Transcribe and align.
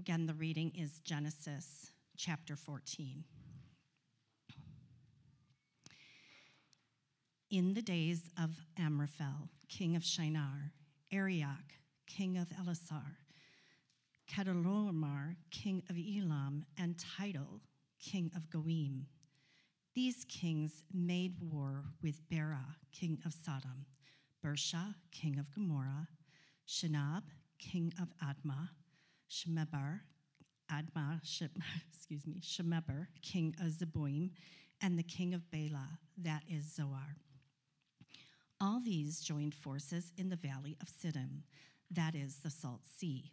Again, 0.00 0.24
the 0.24 0.32
reading 0.32 0.72
is 0.74 1.00
Genesis 1.00 1.90
chapter 2.16 2.56
14. 2.56 3.22
In 7.50 7.74
the 7.74 7.82
days 7.82 8.22
of 8.42 8.48
Amraphel, 8.78 9.50
king 9.68 9.96
of 9.96 10.02
Shinar, 10.02 10.72
Arioch, 11.12 11.74
king 12.06 12.38
of 12.38 12.48
Elasar, 12.48 13.16
Chedorlaomer, 14.26 15.36
king 15.50 15.82
of 15.90 15.96
Elam, 15.98 16.64
and 16.78 16.96
Tidal, 16.98 17.60
king 18.02 18.30
of 18.34 18.48
Goiim. 18.48 19.04
These 19.94 20.24
kings 20.30 20.82
made 20.94 21.34
war 21.42 21.84
with 22.02 22.26
Bera, 22.30 22.64
king 22.90 23.18
of 23.26 23.34
Sodom, 23.34 23.84
Birsha, 24.42 24.94
king 25.12 25.38
of 25.38 25.54
Gomorrah, 25.54 26.08
Shinab, 26.66 27.24
king 27.58 27.92
of 28.00 28.08
Admah, 28.26 28.70
Shemeber, 29.30 30.00
Admah, 30.70 31.20
excuse 31.88 32.26
me, 32.26 32.40
Shemeber, 32.42 33.06
king 33.22 33.54
of 33.60 33.68
Zeboiim, 33.68 34.30
and 34.82 34.98
the 34.98 35.04
king 35.04 35.34
of 35.34 35.50
Bela, 35.50 35.98
that 36.18 36.42
is 36.48 36.74
Zoar. 36.74 37.16
All 38.60 38.80
these 38.84 39.20
joined 39.20 39.54
forces 39.54 40.12
in 40.16 40.28
the 40.30 40.36
valley 40.36 40.76
of 40.82 40.88
Siddim, 40.88 41.42
that 41.90 42.14
is 42.14 42.38
the 42.38 42.50
Salt 42.50 42.82
Sea. 42.98 43.30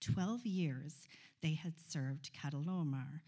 Twelve 0.00 0.44
years 0.44 1.06
they 1.42 1.54
had 1.54 1.74
served 1.78 2.32
Chedorlaomer, 2.32 3.20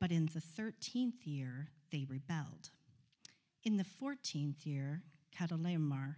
but 0.00 0.10
in 0.10 0.30
the 0.32 0.40
thirteenth 0.40 1.26
year 1.26 1.68
they 1.92 2.06
rebelled. 2.08 2.70
In 3.64 3.76
the 3.76 3.84
fourteenth 3.84 4.66
year, 4.66 5.02
Chedorlaomer 5.36 6.16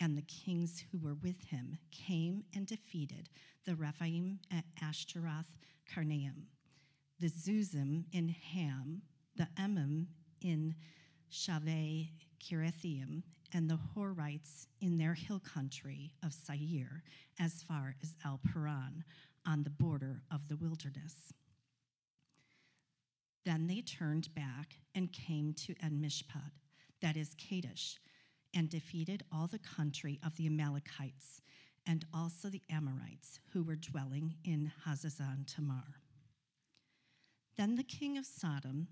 and 0.00 0.16
the 0.16 0.22
kings 0.22 0.82
who 0.90 0.98
were 0.98 1.14
with 1.22 1.40
him 1.44 1.76
came 1.92 2.42
and 2.54 2.66
defeated 2.66 3.28
the 3.66 3.76
Rephaim 3.76 4.40
at 4.50 4.64
Ashteroth 4.82 5.58
Karnaim, 5.92 6.46
the 7.20 7.28
Zuzim 7.28 8.04
in 8.12 8.28
Ham, 8.28 9.02
the 9.36 9.46
Emim 9.58 10.06
in 10.40 10.74
Shaveh 11.30 12.08
Kiriathaim, 12.42 13.22
and 13.52 13.68
the 13.68 13.78
Horites 13.94 14.66
in 14.80 14.96
their 14.96 15.14
hill 15.14 15.40
country 15.40 16.14
of 16.24 16.32
Seir, 16.32 17.02
as 17.38 17.62
far 17.62 17.94
as 18.02 18.14
El 18.24 18.40
Paran, 18.52 19.04
on 19.46 19.62
the 19.62 19.70
border 19.70 20.22
of 20.30 20.48
the 20.48 20.56
wilderness. 20.56 21.32
Then 23.44 23.66
they 23.66 23.80
turned 23.80 24.34
back 24.34 24.76
and 24.94 25.12
came 25.12 25.54
to 25.54 25.74
En-mishpat, 25.82 26.52
that 27.02 27.16
is 27.16 27.34
Kadesh, 27.36 27.98
and 28.54 28.68
defeated 28.68 29.22
all 29.32 29.46
the 29.46 29.58
country 29.58 30.18
of 30.24 30.36
the 30.36 30.46
Amalekites 30.46 31.40
and 31.86 32.04
also 32.12 32.48
the 32.48 32.62
Amorites 32.70 33.40
who 33.52 33.62
were 33.62 33.76
dwelling 33.76 34.34
in 34.44 34.72
Hazazon 34.86 35.46
Tamar. 35.46 36.00
Then 37.56 37.76
the 37.76 37.82
king 37.82 38.16
of 38.18 38.26
Sodom, 38.26 38.88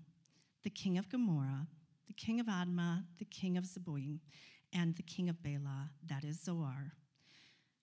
the 0.63 0.69
king 0.69 0.97
of 0.97 1.09
Gomorrah, 1.09 1.67
the 2.07 2.13
king 2.13 2.39
of 2.39 2.47
Admah, 2.47 3.05
the 3.17 3.25
king 3.25 3.57
of 3.57 3.65
Zeboiim, 3.65 4.19
and 4.73 4.95
the 4.95 5.03
king 5.03 5.29
of 5.29 5.41
Bela, 5.41 5.89
that 6.07 6.23
is 6.23 6.41
Zoar, 6.41 6.93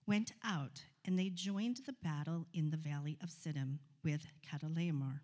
went 0.06 0.32
out 0.44 0.82
and 1.04 1.18
they 1.18 1.28
joined 1.28 1.80
the 1.86 1.94
battle 2.02 2.46
in 2.52 2.70
the 2.70 2.76
valley 2.76 3.18
of 3.22 3.30
Siddim 3.30 3.78
with 4.04 4.26
Chedorlaomer, 4.44 5.20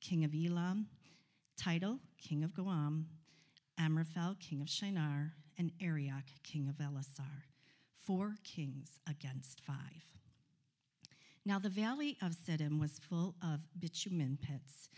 king 0.00 0.24
of 0.24 0.34
Elam, 0.34 0.86
Tidal, 1.56 1.98
king 2.18 2.42
of 2.44 2.54
Goam, 2.54 3.06
Amraphel, 3.78 4.36
king 4.40 4.62
of 4.62 4.68
Shinar, 4.68 5.32
and 5.58 5.72
Arioch, 5.80 6.30
king 6.42 6.68
of 6.68 6.76
Elasar, 6.76 7.44
four 7.94 8.36
kings 8.44 8.98
against 9.08 9.60
five. 9.60 10.04
Now 11.44 11.58
the 11.58 11.68
valley 11.68 12.16
of 12.22 12.32
Siddim 12.32 12.78
was 12.78 12.98
full 12.98 13.34
of 13.42 13.60
bitumen 13.78 14.38
pits, 14.40 14.88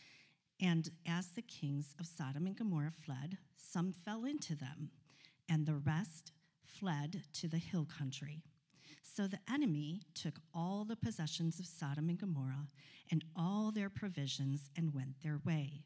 and 0.61 0.91
as 1.07 1.29
the 1.29 1.43
kings 1.43 1.95
of 1.99 2.07
Sodom 2.07 2.47
and 2.47 2.57
Gomorrah 2.57 2.93
fled, 3.05 3.39
some 3.57 3.93
fell 3.93 4.25
into 4.25 4.55
them, 4.55 4.91
and 5.49 5.67
the 5.67 5.77
rest 5.77 6.33
fled 6.65 7.23
to 7.35 7.49
the 7.49 7.59
hill 7.59 7.87
country. 7.87 8.43
So 9.03 9.27
the 9.27 9.39
enemy 9.51 10.03
took 10.15 10.41
all 10.53 10.85
the 10.85 10.97
possessions 10.97 11.59
of 11.61 11.67
Sodom 11.67 12.09
and 12.09 12.19
Gomorrah 12.19 12.69
and 13.11 13.25
all 13.37 13.71
their 13.71 13.91
provisions 13.91 14.71
and 14.77 14.95
went 14.95 15.23
their 15.23 15.41
way. 15.45 15.85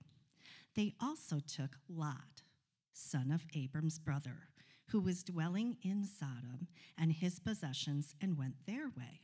They 0.75 0.95
also 1.01 1.41
took 1.41 1.77
Lot, 1.89 2.43
son 2.93 3.31
of 3.31 3.45
Abram's 3.55 3.99
brother, 3.99 4.49
who 4.91 5.00
was 5.00 5.22
dwelling 5.22 5.76
in 5.82 6.04
Sodom, 6.04 6.69
and 6.99 7.12
his 7.12 7.38
possessions, 7.38 8.15
and 8.21 8.38
went 8.38 8.66
their 8.66 8.88
way. 8.97 9.21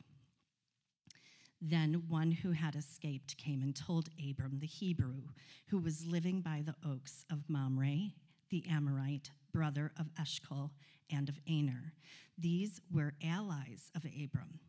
Then 1.61 2.03
one 2.07 2.31
who 2.31 2.51
had 2.51 2.75
escaped 2.75 3.37
came 3.37 3.61
and 3.61 3.75
told 3.75 4.09
Abram 4.29 4.59
the 4.59 4.67
Hebrew, 4.67 5.23
who 5.67 5.79
was 5.79 6.05
living 6.05 6.41
by 6.41 6.61
the 6.63 6.75
oaks 6.87 7.25
of 7.31 7.49
Mamre, 7.49 8.11
the 8.49 8.63
Amorite, 8.69 9.31
brother 9.51 9.91
of 9.97 10.09
Eshcol 10.19 10.71
and 11.11 11.29
of 11.29 11.39
Aner. 11.47 11.93
These 12.37 12.81
were 12.91 13.13
allies 13.23 13.89
of 13.95 14.05
Abram. 14.05 14.59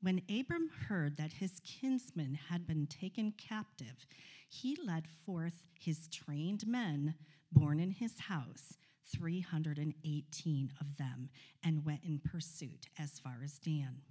When 0.00 0.22
Abram 0.30 0.70
heard 0.88 1.16
that 1.16 1.32
his 1.32 1.60
kinsman 1.64 2.38
had 2.48 2.66
been 2.66 2.86
taken 2.86 3.32
captive, 3.32 4.06
he 4.48 4.78
led 4.82 5.08
forth 5.26 5.64
his 5.74 6.08
trained 6.08 6.66
men 6.66 7.14
born 7.52 7.80
in 7.80 7.90
his 7.90 8.18
house 8.20 8.78
318 9.12 10.72
of 10.80 10.96
them, 10.96 11.30
and 11.64 11.84
went 11.84 12.04
in 12.04 12.18
pursuit 12.18 12.86
as 12.98 13.18
far 13.18 13.38
as 13.42 13.58
Dan. 13.58 14.02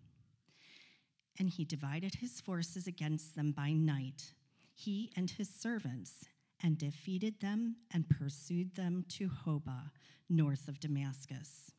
And 1.40 1.50
he 1.50 1.66
divided 1.66 2.16
his 2.16 2.42
forces 2.42 2.88
against 2.88 3.36
them 3.36 3.52
by 3.52 3.72
night, 3.72 4.34
he 4.74 5.12
and 5.16 5.30
his 5.30 5.50
servants, 5.50 6.26
and 6.62 6.78
defeated 6.78 7.40
them 7.40 7.76
and 7.94 8.10
pursued 8.10 8.76
them 8.76 9.06
to 9.10 9.30
Hobah, 9.30 9.92
north 10.30 10.68
of 10.68 10.80
Damascus. 10.80 11.72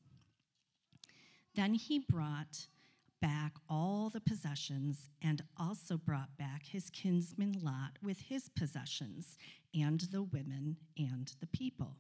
Then 1.54 1.74
he 1.74 1.98
brought 1.98 2.66
back 3.20 3.54
all 3.68 4.10
the 4.10 4.20
possessions 4.20 5.10
and 5.22 5.42
also 5.56 5.96
brought 5.96 6.36
back 6.38 6.64
his 6.64 6.88
kinsman 6.90 7.58
Lot 7.62 7.98
with 8.02 8.20
his 8.20 8.48
possessions 8.48 9.36
and 9.74 10.00
the 10.12 10.22
women 10.22 10.76
and 10.96 11.32
the 11.40 11.46
people. 11.48 11.96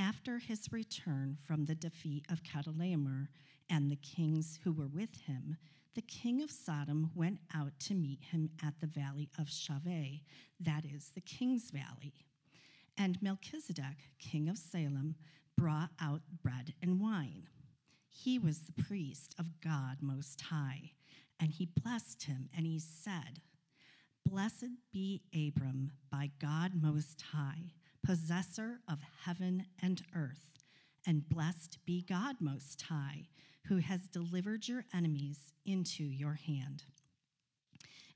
After 0.00 0.38
his 0.38 0.70
return 0.70 1.38
from 1.44 1.64
the 1.64 1.74
defeat 1.74 2.24
of 2.30 2.44
Chedorlaomer 2.44 3.26
and 3.68 3.90
the 3.90 3.96
kings 3.96 4.60
who 4.62 4.72
were 4.72 4.86
with 4.86 5.22
him, 5.26 5.56
the 5.96 6.02
king 6.02 6.40
of 6.40 6.52
Sodom 6.52 7.10
went 7.16 7.40
out 7.52 7.72
to 7.80 7.94
meet 7.94 8.22
him 8.22 8.50
at 8.64 8.74
the 8.80 8.86
valley 8.86 9.28
of 9.40 9.48
Shaveh, 9.48 10.20
that 10.60 10.84
is, 10.84 11.10
the 11.16 11.20
king's 11.20 11.72
valley. 11.72 12.14
And 12.96 13.20
Melchizedek, 13.20 14.12
king 14.20 14.48
of 14.48 14.56
Salem, 14.56 15.16
brought 15.56 15.90
out 16.00 16.22
bread 16.44 16.74
and 16.80 17.00
wine. 17.00 17.48
He 18.08 18.38
was 18.38 18.60
the 18.60 18.84
priest 18.84 19.34
of 19.36 19.60
God 19.60 19.96
Most 20.00 20.40
High, 20.42 20.92
and 21.40 21.50
he 21.50 21.66
blessed 21.66 22.22
him, 22.22 22.48
and 22.56 22.66
he 22.66 22.78
said, 22.78 23.40
Blessed 24.24 24.76
be 24.92 25.22
Abram 25.34 25.90
by 26.08 26.30
God 26.38 26.72
Most 26.80 27.20
High 27.32 27.72
possessor 28.08 28.80
of 28.88 29.00
heaven 29.26 29.66
and 29.82 30.00
earth. 30.16 30.46
And 31.06 31.28
blessed 31.28 31.76
be 31.84 32.00
God 32.08 32.36
Most 32.40 32.80
High, 32.80 33.28
who 33.66 33.76
has 33.76 34.08
delivered 34.08 34.66
your 34.66 34.86
enemies 34.94 35.52
into 35.66 36.04
your 36.04 36.32
hand. 36.46 36.84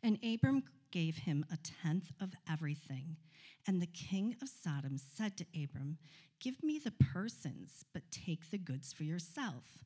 And 0.03 0.19
Abram 0.25 0.63
gave 0.93 1.17
him 1.17 1.45
a 1.53 1.59
tenth 1.59 2.11
of 2.23 2.33
everything. 2.51 3.19
And 3.67 3.83
the 3.83 3.87
king 3.87 4.35
of 4.41 4.49
Sodom 4.49 4.97
said 4.97 5.37
to 5.37 5.63
Abram, 5.63 5.99
Give 6.41 6.63
me 6.63 6.81
the 6.83 6.95
persons, 7.13 7.85
but 7.93 8.11
take 8.11 8.51
the 8.51 8.57
goods 8.57 8.95
for 8.95 9.03
yourself. 9.03 9.85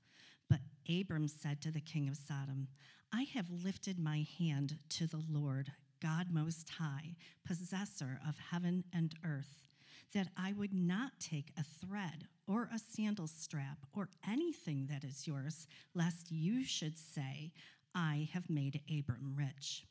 But 0.48 0.60
Abram 0.88 1.26
said 1.26 1.60
to 1.62 1.72
the 1.72 1.80
king 1.80 2.08
of 2.08 2.16
Sodom, 2.16 2.68
I 3.12 3.24
have 3.34 3.50
lifted 3.50 3.98
my 3.98 4.24
hand 4.38 4.78
to 4.90 5.08
the 5.08 5.22
Lord, 5.28 5.72
God 6.00 6.28
Most 6.30 6.70
High, 6.78 7.16
possessor 7.44 8.20
of 8.24 8.36
heaven 8.52 8.84
and 8.94 9.12
earth 9.24 9.66
that 10.12 10.28
I 10.36 10.52
would 10.52 10.72
not 10.72 11.12
take 11.20 11.52
a 11.58 11.64
thread 11.64 12.28
or 12.46 12.68
a 12.72 12.78
sandal 12.78 13.26
strap 13.26 13.78
or 13.94 14.08
anything 14.28 14.86
that 14.90 15.04
is 15.04 15.26
yours, 15.26 15.66
lest 15.94 16.30
you 16.30 16.64
should 16.64 16.98
say, 16.98 17.52
I 17.94 18.28
have 18.32 18.48
made 18.48 18.80
Abram 18.90 19.34
rich. 19.36 19.84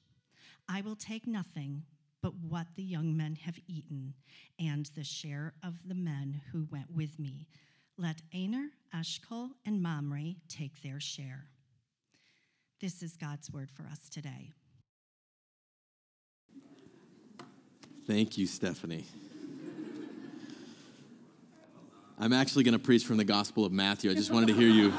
I 0.70 0.82
will 0.82 0.96
take 0.96 1.28
nothing 1.28 1.84
but 2.22 2.34
what 2.50 2.68
the 2.76 2.84
young 2.84 3.16
men 3.16 3.36
have 3.36 3.60
eaten, 3.68 4.16
and 4.60 4.90
the 4.96 5.04
share 5.04 5.54
of 5.64 5.76
the 5.88 5.94
men 5.94 6.42
who 6.52 6.68
went 6.72 6.92
with 6.92 7.20
me. 7.20 7.48
Let 7.98 8.22
Aner, 8.34 8.70
Eshcol, 8.94 9.52
and 9.64 9.82
Mamre 9.82 10.34
take 10.50 10.82
their 10.82 11.00
share. 11.00 11.46
This 12.82 13.04
is 13.04 13.16
God's 13.16 13.52
word 13.52 13.70
for 13.70 13.84
us 13.84 14.10
today. 14.10 14.54
Thank 18.08 18.38
you, 18.38 18.48
Stephanie. 18.48 19.06
I'm 22.18 22.32
actually 22.32 22.64
going 22.64 22.74
to 22.74 22.80
preach 22.80 23.04
from 23.04 23.18
the 23.18 23.26
Gospel 23.26 23.66
of 23.66 23.74
Matthew. 23.74 24.10
I 24.10 24.14
just 24.14 24.32
wanted 24.32 24.48
to 24.48 24.54
hear 24.54 24.70
you. 24.70 24.94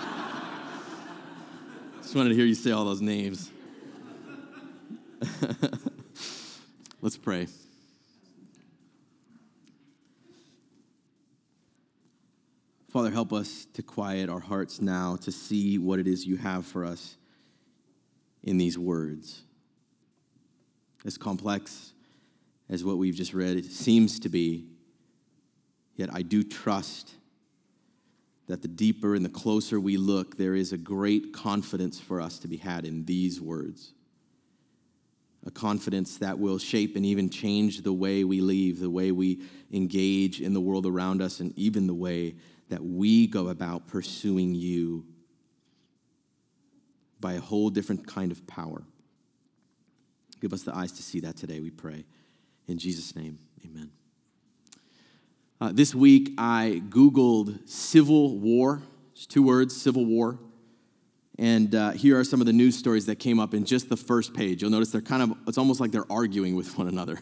just 2.02 2.14
wanted 2.14 2.28
to 2.28 2.34
hear 2.34 2.44
you 2.44 2.54
say 2.54 2.72
all 2.72 2.84
those 2.84 3.00
names. 3.00 3.50
Let's 7.00 7.16
pray. 7.16 7.46
Father, 12.90 13.10
help 13.10 13.32
us 13.32 13.66
to 13.72 13.82
quiet 13.82 14.28
our 14.28 14.40
hearts 14.40 14.82
now 14.82 15.16
to 15.22 15.32
see 15.32 15.78
what 15.78 15.98
it 15.98 16.06
is 16.06 16.26
you 16.26 16.36
have 16.36 16.66
for 16.66 16.84
us 16.84 17.16
in 18.42 18.58
these 18.58 18.78
words. 18.78 19.40
As 21.06 21.16
complex 21.16 21.94
as 22.68 22.84
what 22.84 22.98
we've 22.98 23.14
just 23.14 23.32
read 23.32 23.64
seems 23.64 24.20
to 24.20 24.28
be, 24.28 24.66
yet 25.96 26.10
I 26.12 26.22
do 26.22 26.42
trust 26.42 27.12
that 28.46 28.62
the 28.62 28.68
deeper 28.68 29.14
and 29.14 29.24
the 29.24 29.30
closer 29.30 29.80
we 29.80 29.96
look, 29.96 30.36
there 30.36 30.54
is 30.54 30.72
a 30.72 30.78
great 30.78 31.32
confidence 31.32 31.98
for 31.98 32.20
us 32.20 32.38
to 32.38 32.48
be 32.48 32.56
had 32.56 32.84
in 32.84 33.04
these 33.04 33.40
words. 33.40 33.92
A 35.44 35.50
confidence 35.50 36.18
that 36.18 36.38
will 36.38 36.58
shape 36.58 36.96
and 36.96 37.04
even 37.04 37.28
change 37.28 37.82
the 37.82 37.92
way 37.92 38.24
we 38.24 38.40
live, 38.40 38.78
the 38.78 38.90
way 38.90 39.10
we 39.12 39.40
engage 39.72 40.40
in 40.40 40.54
the 40.54 40.60
world 40.60 40.86
around 40.86 41.22
us, 41.22 41.40
and 41.40 41.56
even 41.58 41.86
the 41.86 41.94
way 41.94 42.34
that 42.68 42.84
we 42.84 43.26
go 43.26 43.48
about 43.48 43.86
pursuing 43.86 44.54
you 44.54 45.04
by 47.20 47.34
a 47.34 47.40
whole 47.40 47.70
different 47.70 48.06
kind 48.06 48.32
of 48.32 48.46
power. 48.46 48.82
Give 50.40 50.52
us 50.52 50.62
the 50.62 50.74
eyes 50.74 50.92
to 50.92 51.02
see 51.02 51.20
that 51.20 51.36
today, 51.36 51.60
we 51.60 51.70
pray. 51.70 52.04
In 52.66 52.78
Jesus' 52.78 53.14
name, 53.16 53.38
amen. 53.64 53.90
Uh, 55.58 55.72
this 55.72 55.94
week, 55.94 56.34
I 56.36 56.82
Googled 56.90 57.66
civil 57.66 58.36
war. 58.38 58.82
It's 59.12 59.24
two 59.24 59.42
words, 59.42 59.74
civil 59.74 60.04
war. 60.04 60.38
And 61.38 61.74
uh, 61.74 61.90
here 61.92 62.18
are 62.18 62.24
some 62.24 62.40
of 62.40 62.46
the 62.46 62.52
news 62.52 62.76
stories 62.76 63.06
that 63.06 63.16
came 63.16 63.40
up 63.40 63.54
in 63.54 63.64
just 63.64 63.88
the 63.88 63.96
first 63.96 64.34
page. 64.34 64.60
You'll 64.60 64.70
notice 64.70 64.90
they're 64.90 65.00
kind 65.00 65.22
of, 65.22 65.32
it's 65.46 65.56
almost 65.56 65.80
like 65.80 65.92
they're 65.92 66.10
arguing 66.10 66.56
with 66.56 66.76
one 66.76 66.88
another. 66.88 67.18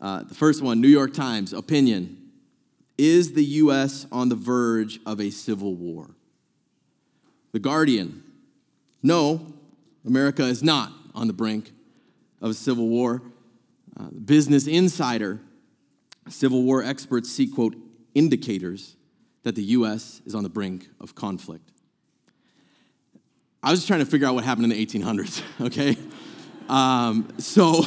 Uh, 0.00 0.24
the 0.24 0.34
first 0.34 0.60
one 0.60 0.80
New 0.80 0.88
York 0.88 1.14
Times 1.14 1.52
opinion 1.52 2.18
Is 2.98 3.34
the 3.34 3.44
U.S. 3.44 4.06
on 4.10 4.28
the 4.28 4.34
verge 4.34 4.98
of 5.06 5.20
a 5.20 5.30
civil 5.30 5.76
war? 5.76 6.16
The 7.52 7.60
Guardian 7.60 8.24
No, 9.04 9.54
America 10.04 10.42
is 10.42 10.64
not 10.64 10.92
on 11.14 11.28
the 11.28 11.32
brink 11.32 11.70
of 12.40 12.50
a 12.50 12.54
civil 12.54 12.88
war. 12.88 13.22
Uh, 13.96 14.08
Business 14.08 14.66
Insider 14.66 15.40
Civil 16.28 16.62
War 16.62 16.82
experts 16.82 17.30
see, 17.30 17.46
quote, 17.46 17.76
indicators 18.14 18.96
that 19.42 19.54
the 19.54 19.62
U.S. 19.62 20.22
is 20.24 20.34
on 20.34 20.42
the 20.42 20.48
brink 20.48 20.88
of 21.00 21.14
conflict. 21.14 21.72
I 23.62 23.70
was 23.70 23.80
just 23.80 23.88
trying 23.88 24.00
to 24.00 24.06
figure 24.06 24.26
out 24.26 24.34
what 24.34 24.44
happened 24.44 24.64
in 24.64 24.70
the 24.70 24.86
1800s, 24.86 25.42
okay? 25.66 25.96
Um, 26.68 27.28
so, 27.38 27.84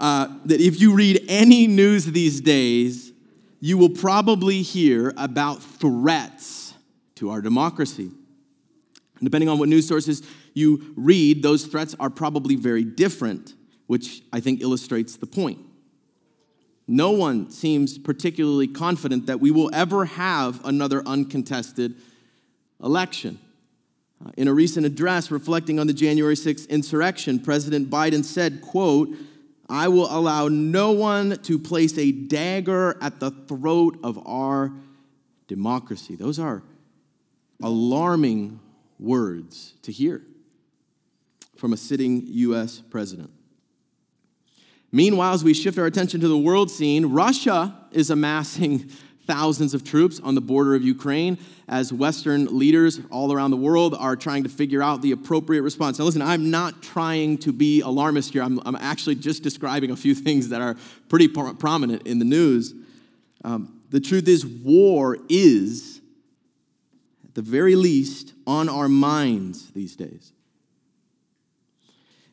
uh, 0.00 0.28
that 0.44 0.60
if 0.60 0.80
you 0.80 0.94
read 0.94 1.24
any 1.28 1.66
news 1.66 2.06
these 2.06 2.40
days, 2.40 3.12
you 3.60 3.78
will 3.78 3.90
probably 3.90 4.62
hear 4.62 5.12
about 5.16 5.62
threats 5.62 6.74
to 7.16 7.30
our 7.30 7.40
democracy. 7.40 8.10
And 9.18 9.24
depending 9.24 9.48
on 9.48 9.58
what 9.58 9.68
news 9.68 9.88
sources 9.88 10.22
you 10.54 10.94
read, 10.96 11.42
those 11.42 11.64
threats 11.64 11.94
are 11.98 12.10
probably 12.10 12.56
very 12.56 12.84
different, 12.84 13.54
which 13.86 14.22
I 14.32 14.40
think 14.40 14.60
illustrates 14.60 15.16
the 15.16 15.26
point. 15.26 15.58
No 16.88 17.10
one 17.10 17.50
seems 17.50 17.98
particularly 17.98 18.68
confident 18.68 19.26
that 19.26 19.40
we 19.40 19.50
will 19.50 19.70
ever 19.72 20.04
have 20.04 20.64
another 20.64 21.02
uncontested 21.04 21.96
election. 22.82 23.38
Uh, 24.24 24.30
in 24.36 24.48
a 24.48 24.54
recent 24.54 24.86
address 24.86 25.30
reflecting 25.30 25.78
on 25.78 25.86
the 25.86 25.92
January 25.92 26.36
6th 26.36 26.68
insurrection, 26.68 27.38
President 27.38 27.90
Biden 27.90 28.24
said, 28.24 28.62
quote, 28.62 29.10
I 29.68 29.88
will 29.88 30.06
allow 30.06 30.48
no 30.48 30.92
one 30.92 31.38
to 31.42 31.58
place 31.58 31.98
a 31.98 32.12
dagger 32.12 32.96
at 33.02 33.18
the 33.18 33.30
throat 33.30 33.98
of 34.04 34.24
our 34.26 34.72
democracy. 35.48 36.14
Those 36.14 36.38
are 36.38 36.62
alarming 37.62 38.60
words 38.98 39.74
to 39.82 39.92
hear 39.92 40.22
from 41.56 41.72
a 41.72 41.76
sitting 41.76 42.22
U.S. 42.26 42.82
president. 42.90 43.30
Meanwhile, 44.96 45.34
as 45.34 45.44
we 45.44 45.52
shift 45.52 45.76
our 45.76 45.84
attention 45.84 46.22
to 46.22 46.28
the 46.28 46.38
world 46.38 46.70
scene, 46.70 47.04
Russia 47.04 47.76
is 47.92 48.08
amassing 48.08 48.90
thousands 49.26 49.74
of 49.74 49.84
troops 49.84 50.20
on 50.20 50.34
the 50.34 50.40
border 50.40 50.74
of 50.74 50.82
Ukraine 50.82 51.36
as 51.68 51.92
Western 51.92 52.58
leaders 52.58 52.98
all 53.10 53.30
around 53.30 53.50
the 53.50 53.58
world 53.58 53.94
are 53.98 54.16
trying 54.16 54.44
to 54.44 54.48
figure 54.48 54.82
out 54.82 55.02
the 55.02 55.12
appropriate 55.12 55.60
response. 55.60 55.98
Now, 55.98 56.06
listen, 56.06 56.22
I'm 56.22 56.50
not 56.50 56.82
trying 56.82 57.36
to 57.38 57.52
be 57.52 57.82
alarmist 57.82 58.32
here. 58.32 58.42
I'm, 58.42 58.58
I'm 58.64 58.76
actually 58.76 59.16
just 59.16 59.42
describing 59.42 59.90
a 59.90 59.96
few 59.96 60.14
things 60.24 60.48
that 60.48 60.62
are 60.62 60.76
pretty 61.10 61.28
pro- 61.28 61.52
prominent 61.52 62.06
in 62.06 62.18
the 62.18 62.24
news. 62.24 62.72
Um, 63.44 63.82
the 63.90 64.00
truth 64.00 64.26
is, 64.26 64.46
war 64.46 65.18
is, 65.28 66.00
at 67.22 67.34
the 67.34 67.42
very 67.42 67.76
least, 67.76 68.32
on 68.46 68.70
our 68.70 68.88
minds 68.88 69.72
these 69.72 69.94
days. 69.94 70.32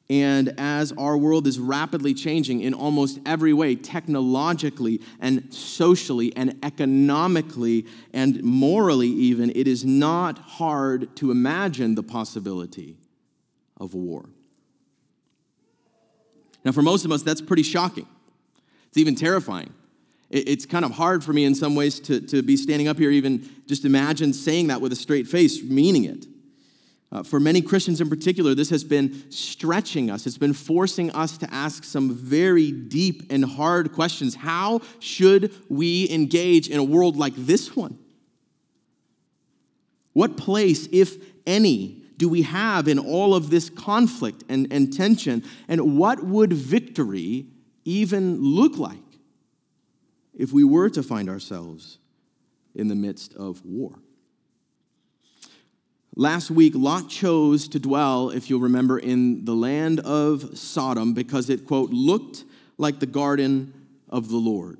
And 0.09 0.53
as 0.59 0.91
our 0.94 1.17
world 1.17 1.47
is 1.47 1.57
rapidly 1.59 2.13
changing 2.13 2.61
in 2.61 2.73
almost 2.73 3.19
every 3.25 3.53
way, 3.53 3.75
technologically 3.75 5.01
and 5.19 5.51
socially 5.53 6.35
and 6.35 6.59
economically 6.61 7.85
and 8.13 8.44
morally, 8.44 9.07
even, 9.07 9.50
it 9.55 9.67
is 9.67 9.85
not 9.85 10.38
hard 10.39 11.15
to 11.17 11.31
imagine 11.31 11.95
the 11.95 12.03
possibility 12.03 12.97
of 13.77 13.94
war. 13.94 14.25
Now, 16.65 16.73
for 16.73 16.81
most 16.81 17.06
of 17.06 17.11
us, 17.11 17.23
that's 17.23 17.41
pretty 17.41 17.63
shocking. 17.63 18.07
It's 18.88 18.97
even 18.97 19.15
terrifying. 19.15 19.73
It's 20.29 20.65
kind 20.65 20.83
of 20.83 20.91
hard 20.91 21.23
for 21.23 21.31
me 21.31 21.45
in 21.45 21.56
some 21.56 21.75
ways 21.75 21.99
to, 22.01 22.19
to 22.19 22.41
be 22.41 22.57
standing 22.57 22.88
up 22.88 22.97
here, 22.97 23.11
even 23.11 23.49
just 23.67 23.85
imagine 23.85 24.33
saying 24.33 24.67
that 24.67 24.81
with 24.81 24.91
a 24.91 24.95
straight 24.95 25.27
face, 25.27 25.61
meaning 25.63 26.06
it. 26.06 26.25
Uh, 27.13 27.21
for 27.21 27.39
many 27.39 27.62
Christians 27.62 28.01
in 28.01 28.10
particular, 28.10 28.56
this 28.56 28.71
has 28.71 28.83
been 28.83 29.30
stretching 29.30 30.10
us. 30.10 30.25
It's 30.25 30.39
been 30.39 30.54
forcing 30.54 31.12
us 31.12 31.38
to 31.38 31.54
ask 31.54 31.83
some 31.83 32.15
very 32.15 32.71
deep 32.71 33.31
and 33.31 33.45
hard 33.45 33.94
questions. 33.94 34.33
How 34.33 34.81
should 34.98 35.54
we 35.69 36.10
engage 36.10 36.68
in 36.68 36.80
a 36.80 36.83
world 36.83 37.15
like 37.15 37.36
this 37.36 37.75
one? 37.75 38.00
What 40.13 40.38
place, 40.38 40.88
if 40.92 41.15
any, 41.45 42.01
do 42.18 42.27
we 42.27 42.42
have 42.42 42.88
in 42.88 42.98
all 42.98 43.36
of 43.36 43.51
this 43.51 43.69
conflict 43.69 44.44
and, 44.50 44.68
and 44.74 44.92
tension? 44.92 45.44
And 45.68 45.95
what 46.00 46.24
would 46.24 46.51
victory 46.51 47.45
even 47.86 48.42
look 48.42 48.78
like 48.78 48.97
if 50.33 50.52
we 50.52 50.64
were 50.64 50.90
to 50.90 51.04
find 51.04 51.30
ourselves 51.30 51.99
in 52.73 52.87
the 52.87 52.95
midst 52.95 53.35
of 53.35 53.64
war? 53.64 53.99
Last 56.15 56.51
week, 56.51 56.73
Lot 56.75 57.09
chose 57.09 57.67
to 57.69 57.79
dwell, 57.79 58.29
if 58.29 58.47
you'll 58.47 58.59
remember, 58.59 58.99
in 58.99 59.45
the 59.45 59.55
land 59.55 59.99
of 60.01 60.55
Sodom 60.55 61.13
because 61.13 61.49
it, 61.49 61.65
quote, 61.65 61.89
looked 61.89 62.43
like 62.77 62.99
the 62.99 63.07
garden 63.07 63.73
of 64.09 64.29
the 64.29 64.37
Lord. 64.37 64.77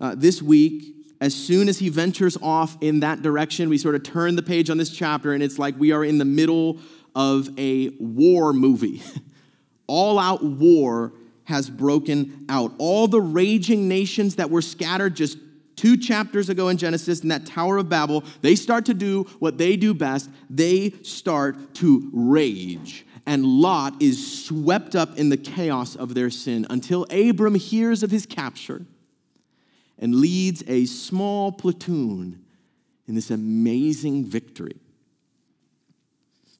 Uh, 0.00 0.16
this 0.16 0.42
week, 0.42 0.96
as 1.20 1.32
soon 1.32 1.68
as 1.68 1.78
he 1.78 1.90
ventures 1.90 2.36
off 2.42 2.76
in 2.80 3.00
that 3.00 3.22
direction, 3.22 3.68
we 3.68 3.78
sort 3.78 3.94
of 3.94 4.02
turn 4.02 4.34
the 4.34 4.42
page 4.42 4.68
on 4.68 4.78
this 4.78 4.90
chapter, 4.90 5.32
and 5.32 5.44
it's 5.44 5.60
like 5.60 5.78
we 5.78 5.92
are 5.92 6.04
in 6.04 6.18
the 6.18 6.24
middle 6.24 6.80
of 7.14 7.48
a 7.56 7.90
war 8.00 8.52
movie. 8.52 9.00
All 9.86 10.18
out 10.18 10.42
war 10.42 11.12
has 11.44 11.70
broken 11.70 12.46
out. 12.48 12.72
All 12.78 13.06
the 13.06 13.20
raging 13.20 13.86
nations 13.86 14.36
that 14.36 14.50
were 14.50 14.62
scattered 14.62 15.14
just 15.14 15.38
two 15.76 15.96
chapters 15.96 16.48
ago 16.48 16.68
in 16.68 16.76
Genesis 16.76 17.20
in 17.20 17.28
that 17.28 17.46
Tower 17.46 17.78
of 17.78 17.88
Babel, 17.88 18.24
they 18.42 18.54
start 18.54 18.86
to 18.86 18.94
do 18.94 19.24
what 19.38 19.58
they 19.58 19.76
do 19.76 19.94
best. 19.94 20.30
They 20.50 20.90
start 21.02 21.74
to 21.76 22.10
rage. 22.12 23.06
And 23.26 23.44
Lot 23.44 24.00
is 24.02 24.44
swept 24.44 24.94
up 24.94 25.16
in 25.18 25.30
the 25.30 25.36
chaos 25.36 25.96
of 25.96 26.14
their 26.14 26.30
sin 26.30 26.66
until 26.68 27.06
Abram 27.10 27.54
hears 27.54 28.02
of 28.02 28.10
his 28.10 28.26
capture 28.26 28.84
and 29.98 30.16
leads 30.16 30.62
a 30.66 30.84
small 30.86 31.52
platoon 31.52 32.44
in 33.06 33.14
this 33.14 33.30
amazing 33.30 34.24
victory. 34.26 34.76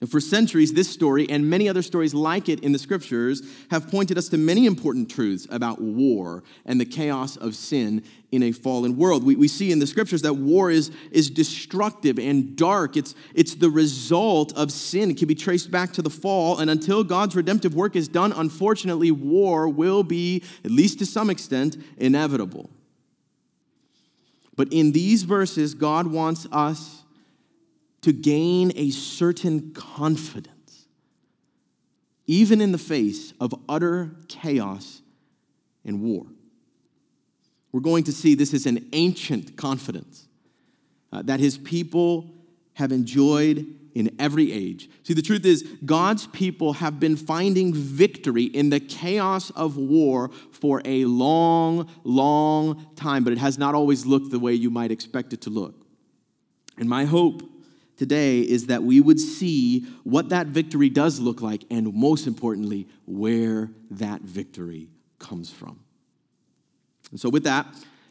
And 0.04 0.11
for 0.11 0.20
centuries, 0.20 0.75
this 0.75 0.90
story 0.90 1.26
and 1.30 1.49
many 1.49 1.66
other 1.66 1.80
stories 1.80 2.12
like 2.12 2.50
it 2.50 2.61
in 2.61 2.73
the 2.73 2.78
scriptures 2.78 3.40
have 3.70 3.90
pointed 3.90 4.18
us 4.18 4.28
to 4.28 4.37
many 4.37 4.66
important 4.66 5.11
truths 5.11 5.46
about 5.49 5.80
war 5.80 6.44
and 6.66 6.78
the 6.78 6.84
chaos 6.84 7.38
of 7.38 7.56
sin 7.56 8.04
in 8.30 8.42
a 8.42 8.52
fallen 8.52 8.99
world. 8.99 9.25
We, 9.25 9.34
we 9.34 9.49
see 9.49 9.73
in 9.73 9.78
the 9.78 9.87
scriptures 9.87 10.20
that 10.20 10.34
war 10.34 10.70
is, 10.70 10.90
is 11.11 11.30
destructive 11.30 12.18
and 12.18 12.54
dark. 12.54 12.99
It's, 12.99 13.14
it's 13.34 13.54
the 13.54 13.70
result 13.70 14.52
of 14.58 14.70
sin. 14.70 15.11
It 15.11 15.16
can 15.16 15.26
be 15.26 15.34
traced 15.34 15.70
back 15.70 15.94
to 15.94 16.02
the 16.02 16.11
fall. 16.11 16.58
And 16.58 16.68
until 16.68 17.02
God's 17.02 17.34
redemptive 17.34 17.75
work 17.75 17.96
is 17.96 18.06
done, 18.06 18.32
unfortunately, 18.32 19.11
war 19.11 19.70
will 19.70 20.02
be, 20.02 20.42
at 20.66 20.70
least 20.70 20.99
to 20.99 21.06
some 21.06 21.30
extent, 21.30 21.78
inevitable. 21.96 22.68
But 24.54 24.70
in 24.70 24.92
these 24.92 25.23
verses, 25.23 25.73
God 25.73 26.08
wants 26.08 26.46
us 26.52 27.03
to 28.04 28.12
gain 28.12 28.73
a 28.76 28.90
certain 28.90 29.73
confidence 29.73 30.54
even 32.26 32.61
in 32.61 32.73
the 32.73 32.78
face 32.78 33.32
of 33.40 33.54
utter 33.68 34.11
chaos 34.28 35.02
and 35.84 36.02
war. 36.02 36.26
We're 37.73 37.80
going 37.80 38.04
to 38.04 38.12
see 38.12 38.34
this 38.34 38.54
is 38.54 38.66
an 38.66 38.88
ancient 38.92 39.56
confidence 39.56 40.28
uh, 41.12 41.23
that 41.23 41.40
his 41.40 41.58
people 41.58 42.30
have 42.75 42.92
enjoyed 42.92 43.66
in 43.94 44.14
every 44.18 44.52
age. 44.52 44.90
See, 45.02 45.14
the 45.14 45.23
truth 45.23 45.46
is, 45.46 45.62
God's 45.84 46.26
people 46.26 46.75
have 46.75 46.99
been 46.99 47.16
finding 47.16 47.73
victory 47.73 48.44
in 48.44 48.70
the 48.70 48.80
chaos 48.80 49.50
of 49.50 49.76
war 49.76 50.30
for 50.50 50.82
a 50.84 51.04
long, 51.04 51.88
long 52.02 52.87
time, 52.96 53.23
but 53.23 53.32
it 53.32 53.38
has 53.38 53.56
not 53.56 53.75
always 53.75 54.04
looked 54.04 54.30
the 54.30 54.38
way 54.38 54.52
you 54.52 54.70
might 54.70 54.90
expect 54.90 55.32
it 55.32 55.40
to 55.42 55.50
look. 55.50 55.87
And 56.76 56.88
my 56.88 57.04
hope 57.04 57.53
today 58.04 58.40
is 58.40 58.66
that 58.66 58.82
we 58.82 59.00
would 59.00 59.18
see 59.18 59.80
what 60.02 60.28
that 60.28 60.46
victory 60.49 60.90
does 60.90 61.20
look 61.20 61.40
like, 61.40 61.64
and 61.70 61.94
most 61.94 62.26
importantly, 62.26 62.87
where 63.06 63.70
that 63.90 64.20
victory 64.20 64.90
comes 65.18 65.50
from. 65.50 65.80
And 67.11 67.18
so, 67.18 67.30
with 67.30 67.44
that, 67.44 67.66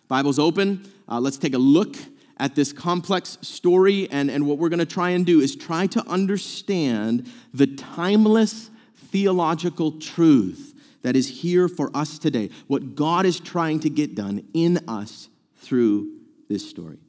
Bible's 0.08 0.40
open. 0.40 0.84
Uh, 1.08 1.20
let's 1.20 1.38
take 1.38 1.54
a 1.54 1.60
look 1.60 1.96
at 2.38 2.56
this 2.56 2.74
complex 2.74 3.38
story. 3.42 4.10
And, 4.10 4.32
and 4.32 4.48
what 4.48 4.58
we're 4.58 4.70
going 4.70 4.80
to 4.80 4.86
try 4.86 5.12
and 5.12 5.28
do 5.28 5.42
is 5.42 5.56
try 5.56 5.86
to 5.88 6.04
understand 6.08 7.30
the 7.54 7.68
timeless 7.68 8.72
theological 8.96 10.00
truth 10.00 10.74
that 11.04 11.16
is 11.16 11.28
here 11.28 11.68
for 11.68 11.96
us 11.96 12.18
today, 12.18 12.50
what 12.66 12.96
God 12.96 13.28
is 13.28 13.40
trying 13.40 13.80
to 13.82 13.92
get 13.92 14.16
done 14.16 14.48
in 14.56 14.80
us 14.88 15.30
through 15.58 16.14
this 16.50 16.68
story. 16.68 17.03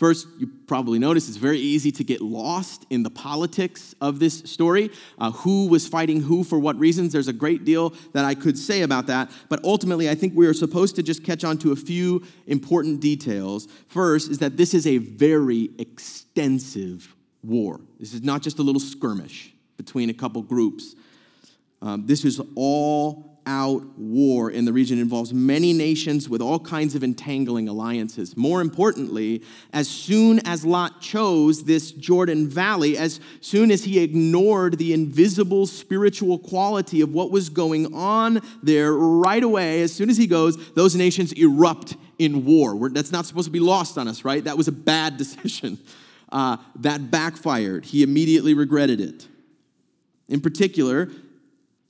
First, 0.00 0.28
you 0.38 0.46
probably 0.66 0.98
noticed 0.98 1.28
it's 1.28 1.36
very 1.36 1.58
easy 1.58 1.92
to 1.92 2.02
get 2.02 2.22
lost 2.22 2.86
in 2.88 3.02
the 3.02 3.10
politics 3.10 3.94
of 4.00 4.18
this 4.18 4.38
story. 4.46 4.88
Uh, 5.18 5.30
who 5.30 5.68
was 5.68 5.86
fighting 5.86 6.22
who 6.22 6.42
for 6.42 6.58
what 6.58 6.78
reasons? 6.78 7.12
There's 7.12 7.28
a 7.28 7.34
great 7.34 7.66
deal 7.66 7.92
that 8.14 8.24
I 8.24 8.34
could 8.34 8.56
say 8.56 8.80
about 8.80 9.08
that. 9.08 9.30
But 9.50 9.62
ultimately, 9.62 10.08
I 10.08 10.14
think 10.14 10.32
we 10.34 10.46
are 10.46 10.54
supposed 10.54 10.96
to 10.96 11.02
just 11.02 11.22
catch 11.22 11.44
on 11.44 11.58
to 11.58 11.72
a 11.72 11.76
few 11.76 12.24
important 12.46 13.02
details. 13.02 13.68
First, 13.88 14.30
is 14.30 14.38
that 14.38 14.56
this 14.56 14.72
is 14.72 14.86
a 14.86 14.96
very 14.96 15.68
extensive 15.78 17.14
war. 17.42 17.78
This 17.98 18.14
is 18.14 18.22
not 18.22 18.40
just 18.40 18.58
a 18.58 18.62
little 18.62 18.80
skirmish 18.80 19.52
between 19.76 20.08
a 20.08 20.14
couple 20.14 20.40
groups. 20.40 20.94
Um, 21.82 22.06
this 22.06 22.24
is 22.24 22.40
all 22.54 23.39
out 23.50 23.84
war 23.98 24.48
in 24.48 24.64
the 24.64 24.72
region 24.72 25.00
involves 25.00 25.34
many 25.34 25.72
nations 25.72 26.28
with 26.28 26.40
all 26.40 26.60
kinds 26.60 26.94
of 26.94 27.02
entangling 27.02 27.68
alliances. 27.68 28.36
More 28.36 28.60
importantly, 28.60 29.42
as 29.72 29.88
soon 29.88 30.38
as 30.46 30.64
Lot 30.64 31.00
chose 31.00 31.64
this 31.64 31.90
Jordan 31.90 32.48
Valley, 32.48 32.96
as 32.96 33.18
soon 33.40 33.72
as 33.72 33.82
he 33.82 33.98
ignored 33.98 34.78
the 34.78 34.92
invisible 34.92 35.66
spiritual 35.66 36.38
quality 36.38 37.00
of 37.00 37.12
what 37.12 37.32
was 37.32 37.48
going 37.48 37.92
on 37.92 38.40
there, 38.62 38.92
right 38.92 39.42
away, 39.42 39.82
as 39.82 39.92
soon 39.92 40.10
as 40.10 40.16
he 40.16 40.28
goes, 40.28 40.72
those 40.74 40.94
nations 40.94 41.32
erupt 41.32 41.96
in 42.20 42.44
war. 42.44 42.76
We're, 42.76 42.90
that's 42.90 43.10
not 43.10 43.26
supposed 43.26 43.46
to 43.46 43.52
be 43.52 43.58
lost 43.58 43.98
on 43.98 44.06
us, 44.06 44.24
right? 44.24 44.44
That 44.44 44.56
was 44.56 44.68
a 44.68 44.72
bad 44.72 45.16
decision. 45.16 45.78
Uh, 46.30 46.58
that 46.76 47.10
backfired. 47.10 47.84
He 47.84 48.04
immediately 48.04 48.54
regretted 48.54 49.00
it. 49.00 49.26
In 50.28 50.40
particular, 50.40 51.10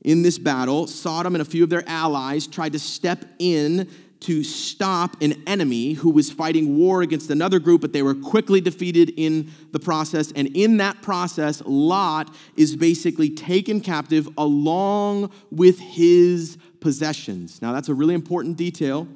in 0.02 0.22
this 0.22 0.38
battle, 0.38 0.86
Sodom 0.86 1.34
and 1.34 1.42
a 1.42 1.44
few 1.44 1.64
of 1.64 1.70
their 1.70 1.86
allies 1.88 2.46
tried 2.46 2.72
to 2.72 2.78
step 2.78 3.24
in 3.38 3.88
to 4.20 4.44
stop 4.44 5.20
an 5.22 5.42
enemy 5.46 5.94
who 5.94 6.10
was 6.10 6.30
fighting 6.30 6.76
war 6.76 7.00
against 7.00 7.30
another 7.30 7.58
group, 7.58 7.80
but 7.80 7.92
they 7.92 8.02
were 8.02 8.14
quickly 8.14 8.60
defeated 8.60 9.12
in 9.16 9.50
the 9.72 9.80
process. 9.80 10.30
And 10.32 10.54
in 10.56 10.76
that 10.76 11.00
process, 11.00 11.62
Lot 11.64 12.34
is 12.54 12.76
basically 12.76 13.30
taken 13.30 13.80
captive 13.80 14.28
along 14.36 15.32
with 15.50 15.78
his 15.78 16.58
possessions. 16.80 17.62
Now, 17.62 17.72
that's 17.72 17.88
a 17.88 17.94
really 17.94 18.14
important 18.14 18.58
detail. 18.58 19.08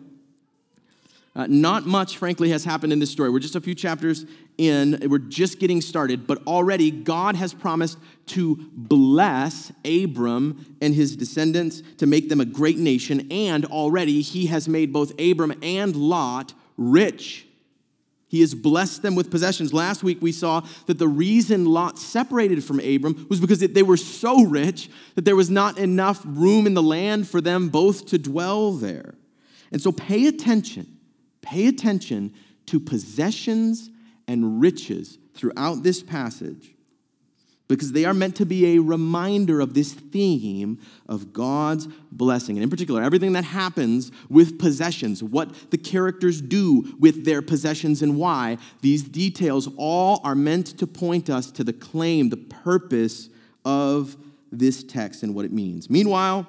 Uh, 1.37 1.47
not 1.49 1.85
much, 1.85 2.17
frankly, 2.17 2.51
has 2.51 2.65
happened 2.65 2.93
in 2.93 3.01
this 3.01 3.11
story. 3.11 3.29
We're 3.29 3.41
just 3.41 3.57
a 3.57 3.61
few 3.61 3.75
chapters 3.75 4.25
in, 4.57 5.03
we're 5.09 5.19
just 5.19 5.59
getting 5.59 5.81
started, 5.81 6.29
but 6.29 6.47
already 6.47 6.93
God 6.93 7.35
has 7.35 7.53
promised 7.53 7.99
to 8.27 8.71
bless 8.73 9.73
Abram 9.85 10.77
and 10.81 10.95
his 10.95 11.17
descendants 11.17 11.83
to 11.99 12.07
make 12.07 12.29
them 12.29 12.41
a 12.41 12.45
great 12.45 12.79
nation, 12.79 13.27
and 13.33 13.65
already 13.65 14.21
he 14.21 14.47
has 14.47 14.69
made 14.69 14.93
both 14.93 15.13
Abram 15.21 15.59
and 15.61 15.97
Lot 15.97 16.55
rich. 16.77 17.47
He 18.29 18.41
has 18.41 18.55
blessed 18.55 19.03
them 19.03 19.15
with 19.15 19.31
possessions. 19.31 19.73
Last 19.73 20.03
week 20.03 20.19
we 20.21 20.33
saw 20.33 20.63
that 20.87 20.99
the 20.99 21.09
reason 21.09 21.67
Lot 21.67 21.99
separated 21.99 22.63
from 22.65 22.81
Abram 22.81 23.27
was 23.29 23.41
because 23.41 23.59
they 23.59 23.83
were 23.83 23.97
so 23.97 24.45
rich 24.45 24.89
that 25.15 25.25
there 25.25 25.37
was 25.37 25.51
not 25.51 25.79
enough 25.79 26.21
room 26.25 26.67
in 26.67 26.75
the 26.75 26.83
land 26.83 27.29
for 27.29 27.41
them 27.41 27.69
both 27.69 28.07
to 28.07 28.19
dwell 28.19 28.73
there. 28.73 29.15
And 29.73 29.81
so 29.81 29.93
pay 29.93 30.27
attention, 30.27 30.94
pay 31.45 31.67
attention 31.67 32.33
to 32.67 32.81
possessions 32.81 33.91
and 34.27 34.61
riches 34.61 35.19
throughout 35.35 35.83
this 35.83 36.03
passage 36.03 36.75
because 37.69 37.93
they 37.93 38.05
are 38.05 38.15
meant 38.15 38.37
to 38.37 38.45
be 38.45 38.77
a 38.77 38.79
reminder 38.79 39.61
of 39.61 39.75
this 39.75 39.93
theme 39.93 40.79
of 41.09 41.33
God's 41.33 41.89
blessing. 42.13 42.57
And 42.57 42.63
in 42.63 42.71
particular, 42.71 43.03
everything 43.03 43.33
that 43.33 43.45
happens 43.45 44.13
with 44.29 44.59
possessions, 44.59 45.23
what 45.23 45.71
the 45.71 45.79
characters 45.79 46.41
do 46.41 46.95
with 46.99 47.25
their 47.25 47.41
possessions 47.41 48.03
and 48.03 48.19
why, 48.19 48.59
these 48.83 49.03
details 49.03 49.69
all 49.77 50.21
are 50.25 50.35
meant 50.35 50.79
to 50.79 50.87
point 50.87 51.31
us 51.31 51.51
to 51.53 51.65
the 51.65 51.73
claim, 51.73 52.29
the 52.29 52.37
purpose 52.37 53.31
of 53.65 54.17
this 54.53 54.85
text 54.85 55.23
and 55.23 55.35
what 55.35 55.45
it 55.45 55.53
means. 55.53 55.89
Meanwhile, 55.89 56.47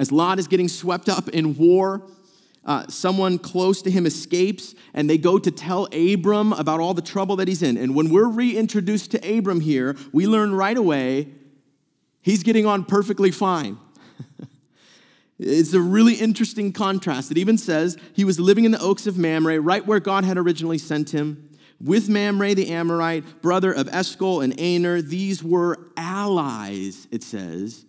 as 0.00 0.10
Lot 0.10 0.38
is 0.38 0.48
getting 0.48 0.68
swept 0.68 1.08
up 1.08 1.28
in 1.28 1.56
war, 1.56 2.02
uh, 2.66 2.86
someone 2.88 3.38
close 3.38 3.82
to 3.82 3.90
him 3.90 4.06
escapes 4.06 4.74
and 4.94 5.08
they 5.08 5.18
go 5.18 5.38
to 5.38 5.50
tell 5.50 5.86
Abram 5.92 6.52
about 6.54 6.80
all 6.80 6.94
the 6.94 7.02
trouble 7.02 7.36
that 7.36 7.48
he's 7.48 7.62
in. 7.62 7.76
And 7.76 7.94
when 7.94 8.08
we're 8.08 8.28
reintroduced 8.28 9.10
to 9.12 9.38
Abram 9.38 9.60
here, 9.60 9.96
we 10.12 10.26
learn 10.26 10.54
right 10.54 10.76
away 10.76 11.28
he's 12.22 12.42
getting 12.42 12.66
on 12.66 12.84
perfectly 12.84 13.30
fine. 13.30 13.78
it's 15.38 15.74
a 15.74 15.80
really 15.80 16.14
interesting 16.14 16.72
contrast. 16.72 17.30
It 17.30 17.38
even 17.38 17.58
says 17.58 17.98
he 18.14 18.24
was 18.24 18.40
living 18.40 18.64
in 18.64 18.70
the 18.70 18.80
oaks 18.80 19.06
of 19.06 19.18
Mamre, 19.18 19.60
right 19.60 19.86
where 19.86 20.00
God 20.00 20.24
had 20.24 20.38
originally 20.38 20.78
sent 20.78 21.10
him. 21.10 21.50
With 21.80 22.08
Mamre 22.08 22.54
the 22.54 22.70
Amorite, 22.70 23.42
brother 23.42 23.72
of 23.72 23.88
Eshcol 23.88 24.40
and 24.40 24.58
Aner, 24.58 25.02
these 25.02 25.42
were 25.42 25.90
allies, 25.98 27.06
it 27.10 27.22
says, 27.22 27.84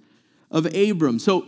of 0.51 0.65
Abram. 0.75 1.17
So 1.17 1.45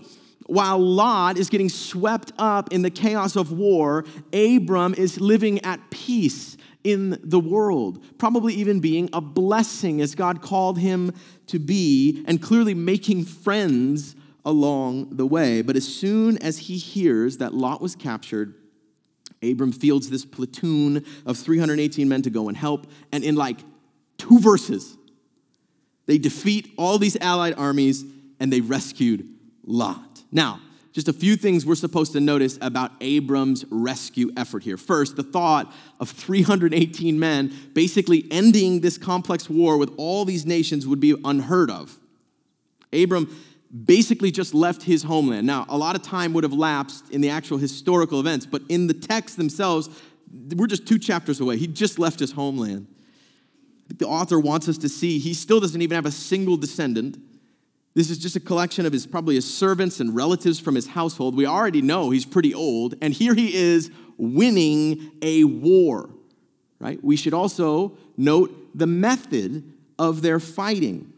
while 0.48 0.80
Lot 0.80 1.38
is 1.38 1.50
getting 1.50 1.70
swept 1.70 2.32
up 2.38 2.74
in 2.74 2.82
the 2.82 2.90
chaos 2.90 3.36
of 3.36 3.52
war, 3.52 4.06
Abram 4.34 4.94
is 4.96 5.20
living 5.20 5.64
at 5.64 5.80
peace 5.92 6.58
in 6.84 7.20
the 7.22 7.40
world, 7.40 8.04
probably 8.18 8.54
even 8.54 8.80
being 8.80 9.10
a 9.12 9.20
blessing 9.20 10.02
as 10.02 10.16
God 10.16 10.42
called 10.42 10.80
him 10.80 11.14
to 11.48 11.60
be, 11.60 12.24
and 12.28 12.42
clearly 12.42 12.74
making 12.74 13.26
friends 13.26 14.16
along 14.46 15.10
the 15.18 15.26
way. 15.26 15.62
But 15.62 15.76
as 15.76 15.86
soon 15.86 16.38
as 16.38 16.58
he 16.58 16.78
hears 16.78 17.38
that 17.38 17.54
Lot 17.54 17.82
was 17.82 17.96
captured, 17.96 18.56
Abram 19.44 19.74
fields 19.74 20.10
this 20.10 20.26
platoon 20.26 21.06
of 21.26 21.38
318 21.38 22.08
men 22.08 22.22
to 22.22 22.30
go 22.30 22.48
and 22.48 22.58
help, 22.58 22.88
and 23.12 23.24
in 23.24 23.36
like 23.36 23.60
two 24.18 24.40
verses, 24.40 24.98
they 26.06 26.18
defeat 26.18 26.74
all 26.78 26.98
these 26.98 27.18
allied 27.18 27.54
armies 27.58 28.06
and 28.40 28.52
they 28.52 28.62
rescued 28.62 29.28
Lot. 29.66 30.07
Now, 30.32 30.60
just 30.94 31.08
a 31.08 31.14
few 31.14 31.36
things 31.36 31.64
we're 31.64 31.76
supposed 31.76 32.14
to 32.14 32.20
notice 32.20 32.58
about 32.60 32.92
Abram's 33.02 33.66
rescue 33.70 34.32
effort 34.36 34.64
here. 34.64 34.78
First, 34.78 35.16
the 35.16 35.22
thought 35.24 35.72
of 36.00 36.10
318 36.10 37.20
men 37.20 37.54
basically 37.74 38.26
ending 38.32 38.80
this 38.80 38.98
complex 38.98 39.48
war 39.50 39.78
with 39.78 39.94
all 39.98 40.26
these 40.26 40.46
nations 40.46 40.88
would 40.88 41.00
be 41.00 41.16
unheard 41.24 41.70
of. 41.70 41.96
Abram 42.92 43.30
basically 43.86 44.32
just 44.32 44.54
left 44.54 44.84
his 44.84 45.04
homeland. 45.04 45.46
Now, 45.46 45.66
a 45.70 45.78
lot 45.78 45.96
of 45.96 46.02
time 46.02 46.34
would 46.34 46.44
have 46.44 46.54
lapsed 46.54 47.12
in 47.12 47.22
the 47.22 47.30
actual 47.30 47.58
historical 47.58 48.20
events, 48.20 48.46
but 48.46 48.64
in 48.70 48.88
the 48.88 48.94
texts 48.94 49.38
themselves, 49.38 49.90
we're 50.56 50.68
just 50.68 50.88
two 50.88 50.98
chapters 50.98 51.40
away. 51.40 51.58
He 51.58 51.68
just 51.68 52.00
left 52.00 52.20
his 52.20 52.32
homeland. 52.32 52.88
The 53.96 54.08
author 54.08 54.40
wants 54.40 54.68
us 54.68 54.78
to 54.80 54.90
see 54.90 55.20
he 55.20 55.34
still 55.34 55.60
doesn't 55.60 55.82
even 55.82 55.96
have 55.96 56.06
a 56.06 56.12
single 56.12 56.58
descendant. 56.58 57.18
This 57.98 58.12
is 58.12 58.20
just 58.20 58.36
a 58.36 58.40
collection 58.40 58.86
of 58.86 58.94
his 58.94 59.08
probably 59.08 59.34
his 59.34 59.52
servants 59.52 60.00
and 60.00 60.14
relatives 60.16 60.60
from 60.60 60.76
his 60.76 60.86
household. 60.86 61.36
We 61.36 61.48
already 61.48 61.82
know 61.82 62.12
he's 62.12 62.26
pretty 62.26 62.54
old, 62.54 62.94
and 63.02 63.12
here 63.12 63.34
he 63.34 63.56
is 63.56 63.90
winning 64.18 65.14
a 65.24 65.46
war. 65.46 66.08
Right? 66.78 67.04
We 67.04 67.16
should 67.16 67.34
also 67.34 67.98
note 68.16 68.56
the 68.76 68.86
method 68.86 69.74
of 69.98 70.22
their 70.22 70.40
fighting. 70.40 71.12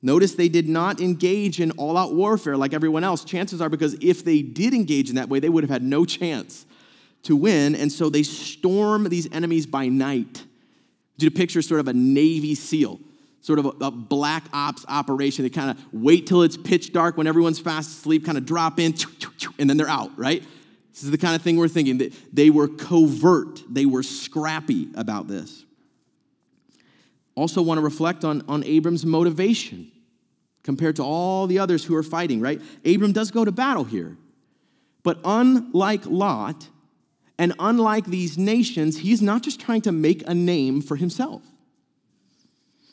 Notice 0.00 0.36
they 0.36 0.48
did 0.48 0.70
not 0.70 1.02
engage 1.02 1.60
in 1.60 1.72
all 1.72 1.98
out 1.98 2.14
warfare 2.14 2.56
like 2.56 2.72
everyone 2.72 3.04
else. 3.04 3.22
Chances 3.22 3.60
are 3.60 3.68
because 3.68 3.94
if 4.00 4.24
they 4.24 4.40
did 4.40 4.72
engage 4.72 5.10
in 5.10 5.16
that 5.16 5.28
way, 5.28 5.38
they 5.38 5.50
would 5.50 5.64
have 5.64 5.70
had 5.70 5.82
no 5.82 6.06
chance 6.06 6.64
to 7.24 7.36
win. 7.36 7.74
And 7.74 7.92
so 7.92 8.08
they 8.08 8.22
storm 8.22 9.04
these 9.10 9.30
enemies 9.32 9.66
by 9.66 9.88
night. 9.88 10.46
Do 11.18 11.26
you 11.26 11.30
picture 11.30 11.60
sort 11.60 11.80
of 11.80 11.88
a 11.88 11.92
Navy 11.92 12.54
SEAL? 12.54 13.00
Sort 13.46 13.60
of 13.60 13.66
a, 13.66 13.84
a 13.84 13.90
black 13.92 14.42
ops 14.52 14.84
operation. 14.88 15.44
They 15.44 15.50
kind 15.50 15.70
of 15.70 15.78
wait 15.92 16.26
till 16.26 16.42
it's 16.42 16.56
pitch 16.56 16.92
dark 16.92 17.16
when 17.16 17.28
everyone's 17.28 17.60
fast 17.60 17.90
asleep, 17.90 18.26
kind 18.26 18.36
of 18.36 18.44
drop 18.44 18.80
in, 18.80 18.92
and 19.60 19.70
then 19.70 19.76
they're 19.76 19.88
out, 19.88 20.10
right? 20.18 20.42
This 20.90 21.04
is 21.04 21.12
the 21.12 21.18
kind 21.18 21.36
of 21.36 21.42
thing 21.42 21.56
we're 21.56 21.68
thinking. 21.68 21.98
That 21.98 22.12
they 22.34 22.50
were 22.50 22.66
covert, 22.66 23.62
they 23.70 23.86
were 23.86 24.02
scrappy 24.02 24.88
about 24.96 25.28
this. 25.28 25.64
Also, 27.36 27.62
want 27.62 27.78
to 27.78 27.82
reflect 27.84 28.24
on, 28.24 28.42
on 28.48 28.64
Abram's 28.64 29.06
motivation 29.06 29.92
compared 30.64 30.96
to 30.96 31.04
all 31.04 31.46
the 31.46 31.60
others 31.60 31.84
who 31.84 31.94
are 31.94 32.02
fighting, 32.02 32.40
right? 32.40 32.60
Abram 32.84 33.12
does 33.12 33.30
go 33.30 33.44
to 33.44 33.52
battle 33.52 33.84
here. 33.84 34.16
But 35.04 35.20
unlike 35.24 36.04
Lot, 36.06 36.68
and 37.38 37.54
unlike 37.60 38.06
these 38.06 38.36
nations, 38.36 38.98
he's 38.98 39.22
not 39.22 39.44
just 39.44 39.60
trying 39.60 39.82
to 39.82 39.92
make 39.92 40.26
a 40.26 40.34
name 40.34 40.82
for 40.82 40.96
himself. 40.96 41.44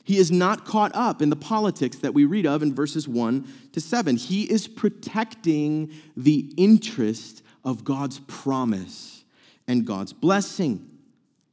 He 0.03 0.17
is 0.17 0.31
not 0.31 0.65
caught 0.65 0.93
up 0.93 1.21
in 1.21 1.29
the 1.29 1.35
politics 1.35 1.97
that 1.97 2.13
we 2.13 2.25
read 2.25 2.45
of 2.45 2.61
in 2.61 2.75
verses 2.75 3.07
1 3.07 3.47
to 3.71 3.79
7. 3.79 4.17
He 4.17 4.43
is 4.43 4.67
protecting 4.67 5.91
the 6.17 6.51
interest 6.57 7.41
of 7.63 7.85
God's 7.85 8.19
promise 8.27 9.23
and 9.67 9.85
God's 9.85 10.11
blessing. 10.11 10.89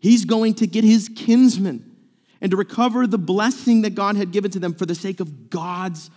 He's 0.00 0.24
going 0.24 0.54
to 0.54 0.66
get 0.66 0.82
his 0.82 1.08
kinsmen 1.14 1.96
and 2.40 2.50
to 2.50 2.56
recover 2.56 3.06
the 3.06 3.18
blessing 3.18 3.82
that 3.82 3.94
God 3.94 4.16
had 4.16 4.32
given 4.32 4.50
to 4.52 4.58
them 4.58 4.74
for 4.74 4.86
the 4.86 4.94
sake 4.94 5.20
of 5.20 5.50
God's 5.50 6.10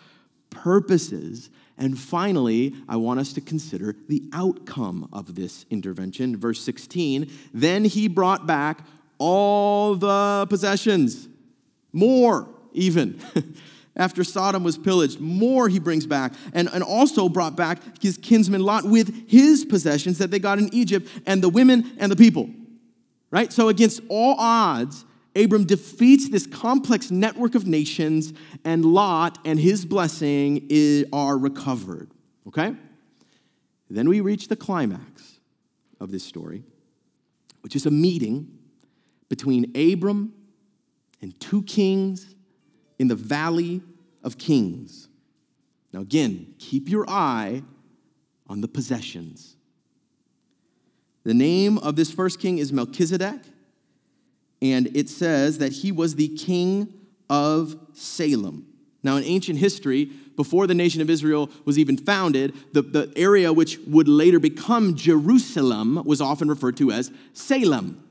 purposes. 0.49 1.51
And 1.77 1.99
finally, 1.99 2.73
I 2.89 2.95
want 2.95 3.19
us 3.19 3.33
to 3.33 3.41
consider 3.41 3.95
the 4.07 4.23
outcome 4.33 5.09
of 5.13 5.35
this 5.35 5.65
intervention. 5.69 6.37
Verse 6.37 6.61
16 6.61 7.29
Then 7.53 7.85
he 7.85 8.07
brought 8.07 8.47
back 8.47 8.79
all 9.19 9.95
the 9.95 10.47
possessions 10.49 11.27
more 11.93 12.50
even. 12.73 13.21
After 13.95 14.23
Sodom 14.23 14.63
was 14.63 14.75
pillaged, 14.75 15.19
more 15.19 15.69
he 15.69 15.77
brings 15.77 16.07
back, 16.07 16.33
and, 16.53 16.67
and 16.73 16.83
also 16.83 17.29
brought 17.29 17.55
back 17.55 17.79
his 18.01 18.17
kinsman 18.17 18.63
Lot 18.63 18.85
with 18.85 19.29
his 19.29 19.63
possessions 19.63 20.17
that 20.17 20.31
they 20.31 20.39
got 20.39 20.57
in 20.57 20.73
Egypt, 20.73 21.07
and 21.27 21.43
the 21.43 21.50
women 21.50 21.95
and 22.00 22.12
the 22.12 22.15
people. 22.15 22.50
Right? 23.29 23.53
So, 23.53 23.69
against 23.69 24.01
all 24.09 24.35
odds, 24.39 25.05
Abram 25.35 25.65
defeats 25.65 26.29
this 26.29 26.47
complex 26.47 27.12
network 27.12 27.53
of 27.53 27.67
nations, 27.67 28.33
and 28.65 28.83
Lot 28.83 29.38
and 29.45 29.59
his 29.59 29.85
blessing 29.85 30.67
are 31.13 31.38
recovered. 31.38 32.09
Okay? 32.47 32.75
Then 33.89 34.09
we 34.09 34.21
reach 34.21 34.47
the 34.47 34.55
climax 34.55 35.39
of 36.00 36.12
this 36.12 36.23
story, 36.23 36.63
which 37.62 37.75
is 37.75 37.85
a 37.85 37.91
meeting 37.91 38.57
between 39.29 39.71
Abram 39.75 40.33
and 41.24 41.39
two 41.39 41.63
kings 41.63 42.36
in 43.00 43.08
the 43.08 43.15
valley 43.15 43.82
of 44.24 44.38
kings. 44.38 45.08
Now, 45.94 46.01
again, 46.01 46.53
keep 46.60 46.89
your 46.89 47.10
eye 47.10 47.63
on 48.48 48.60
the 48.60 48.68
possessions. 48.68 49.56
The 51.24 51.34
name 51.34 51.77
of 51.77 51.96
this 51.96 52.12
first 52.12 52.42
king 52.42 52.58
is 52.58 52.74
Melchizedek, 52.74 53.39
and 54.62 54.96
it 54.96 55.08
says 55.08 55.60
that 55.60 55.72
he 55.72 55.94
was 55.94 56.15
the 56.15 56.27
king 56.27 56.94
of 57.30 57.77
Salem. 57.94 58.68
Now, 59.01 59.15
in 59.15 59.24
ancient 59.24 59.60
history, 59.60 60.06
before 60.36 60.68
the 60.68 60.74
nation 60.74 61.01
of 61.01 61.10
Israel 61.10 61.50
was 61.63 61.80
even 61.80 61.96
founded, 61.96 62.53
the, 62.74 62.82
the 62.82 63.13
area 63.15 63.53
which 63.53 63.80
would 63.88 64.10
later 64.10 64.39
become 64.39 64.96
Jerusalem 64.96 66.03
was 66.03 66.20
often 66.20 66.50
referred 66.50 66.75
to 66.77 66.92
as 66.92 67.12
Salem 67.32 68.02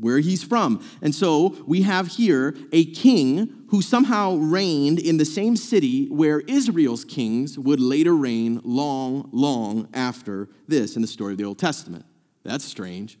where 0.00 0.18
he's 0.18 0.42
from. 0.42 0.84
And 1.02 1.14
so 1.14 1.56
we 1.66 1.82
have 1.82 2.08
here 2.08 2.56
a 2.72 2.86
king 2.86 3.64
who 3.68 3.82
somehow 3.82 4.34
reigned 4.36 4.98
in 4.98 5.16
the 5.16 5.24
same 5.24 5.56
city 5.56 6.06
where 6.06 6.40
Israel's 6.40 7.04
kings 7.04 7.58
would 7.58 7.80
later 7.80 8.16
reign 8.16 8.60
long, 8.64 9.28
long 9.32 9.88
after 9.94 10.48
this 10.66 10.96
in 10.96 11.02
the 11.02 11.08
story 11.08 11.32
of 11.32 11.38
the 11.38 11.44
Old 11.44 11.58
Testament. 11.58 12.04
That's 12.42 12.64
strange. 12.64 13.18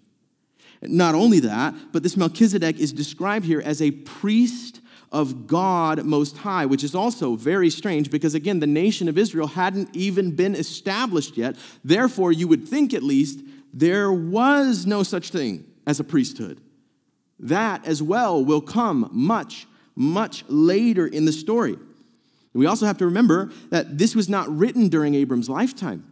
Not 0.82 1.14
only 1.14 1.40
that, 1.40 1.74
but 1.92 2.02
this 2.02 2.16
Melchizedek 2.16 2.78
is 2.78 2.92
described 2.92 3.44
here 3.44 3.60
as 3.60 3.82
a 3.82 3.90
priest 3.90 4.80
of 5.12 5.46
God 5.46 6.04
Most 6.04 6.38
High, 6.38 6.66
which 6.66 6.84
is 6.84 6.94
also 6.94 7.34
very 7.34 7.68
strange 7.68 8.10
because, 8.10 8.34
again, 8.34 8.60
the 8.60 8.66
nation 8.66 9.08
of 9.08 9.18
Israel 9.18 9.48
hadn't 9.48 9.94
even 9.94 10.34
been 10.34 10.54
established 10.54 11.36
yet. 11.36 11.56
Therefore, 11.84 12.32
you 12.32 12.48
would 12.48 12.66
think 12.66 12.94
at 12.94 13.02
least 13.02 13.40
there 13.72 14.12
was 14.12 14.86
no 14.86 15.02
such 15.02 15.30
thing 15.30 15.66
as 15.86 16.00
a 16.00 16.04
priesthood. 16.04 16.60
That 17.40 17.86
as 17.86 18.02
well 18.02 18.44
will 18.44 18.60
come 18.60 19.08
much, 19.12 19.66
much 19.96 20.44
later 20.48 21.06
in 21.06 21.24
the 21.24 21.32
story. 21.32 21.76
We 22.52 22.66
also 22.66 22.86
have 22.86 22.98
to 22.98 23.06
remember 23.06 23.50
that 23.70 23.98
this 23.98 24.14
was 24.14 24.28
not 24.28 24.48
written 24.48 24.88
during 24.88 25.14
Abram's 25.14 25.48
lifetime. 25.48 26.04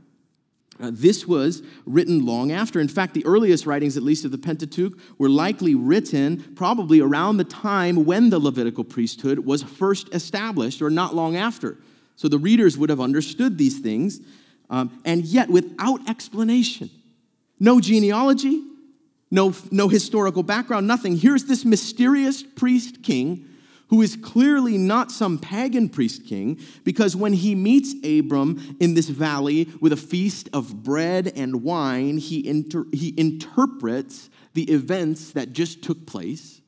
Uh, 0.80 0.90
this 0.92 1.26
was 1.26 1.62
written 1.86 2.24
long 2.24 2.52
after. 2.52 2.78
In 2.78 2.86
fact, 2.86 3.12
the 3.12 3.26
earliest 3.26 3.66
writings, 3.66 3.96
at 3.96 4.04
least 4.04 4.24
of 4.24 4.30
the 4.30 4.38
Pentateuch, 4.38 4.96
were 5.18 5.28
likely 5.28 5.74
written 5.74 6.54
probably 6.54 7.00
around 7.00 7.36
the 7.36 7.44
time 7.44 8.04
when 8.04 8.30
the 8.30 8.38
Levitical 8.38 8.84
priesthood 8.84 9.40
was 9.40 9.62
first 9.62 10.14
established, 10.14 10.80
or 10.80 10.88
not 10.88 11.16
long 11.16 11.36
after. 11.36 11.76
So 12.14 12.28
the 12.28 12.38
readers 12.38 12.78
would 12.78 12.90
have 12.90 13.00
understood 13.00 13.58
these 13.58 13.80
things, 13.80 14.20
um, 14.70 15.00
and 15.04 15.24
yet 15.24 15.50
without 15.50 16.08
explanation. 16.08 16.90
No 17.58 17.80
genealogy, 17.80 18.62
no, 19.30 19.54
no 19.70 19.88
historical 19.88 20.42
background, 20.42 20.86
nothing. 20.86 21.16
Here's 21.16 21.44
this 21.44 21.64
mysterious 21.64 22.42
priest 22.42 23.02
king 23.02 23.44
who 23.88 24.02
is 24.02 24.16
clearly 24.16 24.76
not 24.76 25.10
some 25.10 25.38
pagan 25.38 25.88
priest 25.88 26.26
king, 26.26 26.60
because 26.84 27.16
when 27.16 27.32
he 27.32 27.54
meets 27.54 27.94
Abram 28.04 28.76
in 28.80 28.94
this 28.94 29.08
valley 29.08 29.68
with 29.80 29.92
a 29.92 29.96
feast 29.96 30.48
of 30.52 30.82
bread 30.82 31.32
and 31.34 31.62
wine, 31.62 32.18
he, 32.18 32.46
inter- 32.46 32.86
he 32.92 33.14
interprets 33.16 34.28
the 34.52 34.64
events 34.64 35.32
that 35.32 35.52
just 35.52 35.82
took 35.82 36.06
place, 36.06 36.60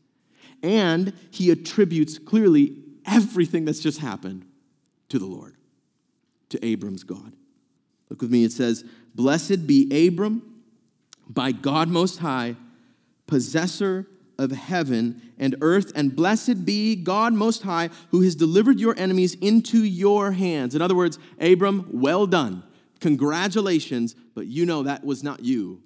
and 0.62 1.12
he 1.30 1.50
attributes 1.50 2.18
clearly 2.18 2.76
everything 3.04 3.66
that's 3.66 3.80
just 3.80 3.98
happened 3.98 4.46
to 5.10 5.18
the 5.18 5.26
Lord, 5.26 5.56
to 6.48 6.64
Abram's 6.64 7.04
God. 7.04 7.34
Look 8.08 8.22
with 8.22 8.30
me, 8.30 8.44
it 8.44 8.52
says, 8.52 8.84
Blessed 9.14 9.66
be 9.66 10.08
Abram 10.08 10.49
by 11.30 11.52
God 11.52 11.88
Most 11.88 12.18
High, 12.18 12.56
possessor 13.26 14.06
of 14.38 14.50
heaven 14.50 15.22
and 15.38 15.54
earth, 15.60 15.92
and 15.94 16.14
blessed 16.14 16.64
be 16.64 16.96
God 16.96 17.32
Most 17.32 17.62
High, 17.62 17.90
who 18.10 18.22
has 18.22 18.34
delivered 18.34 18.80
your 18.80 18.98
enemies 18.98 19.34
into 19.34 19.84
your 19.84 20.32
hands. 20.32 20.74
In 20.74 20.82
other 20.82 20.96
words, 20.96 21.18
Abram, 21.38 21.88
well 21.92 22.26
done. 22.26 22.64
Congratulations, 23.00 24.14
but 24.34 24.46
you 24.46 24.66
know 24.66 24.82
that 24.82 25.04
was 25.04 25.22
not 25.22 25.44
you 25.44 25.82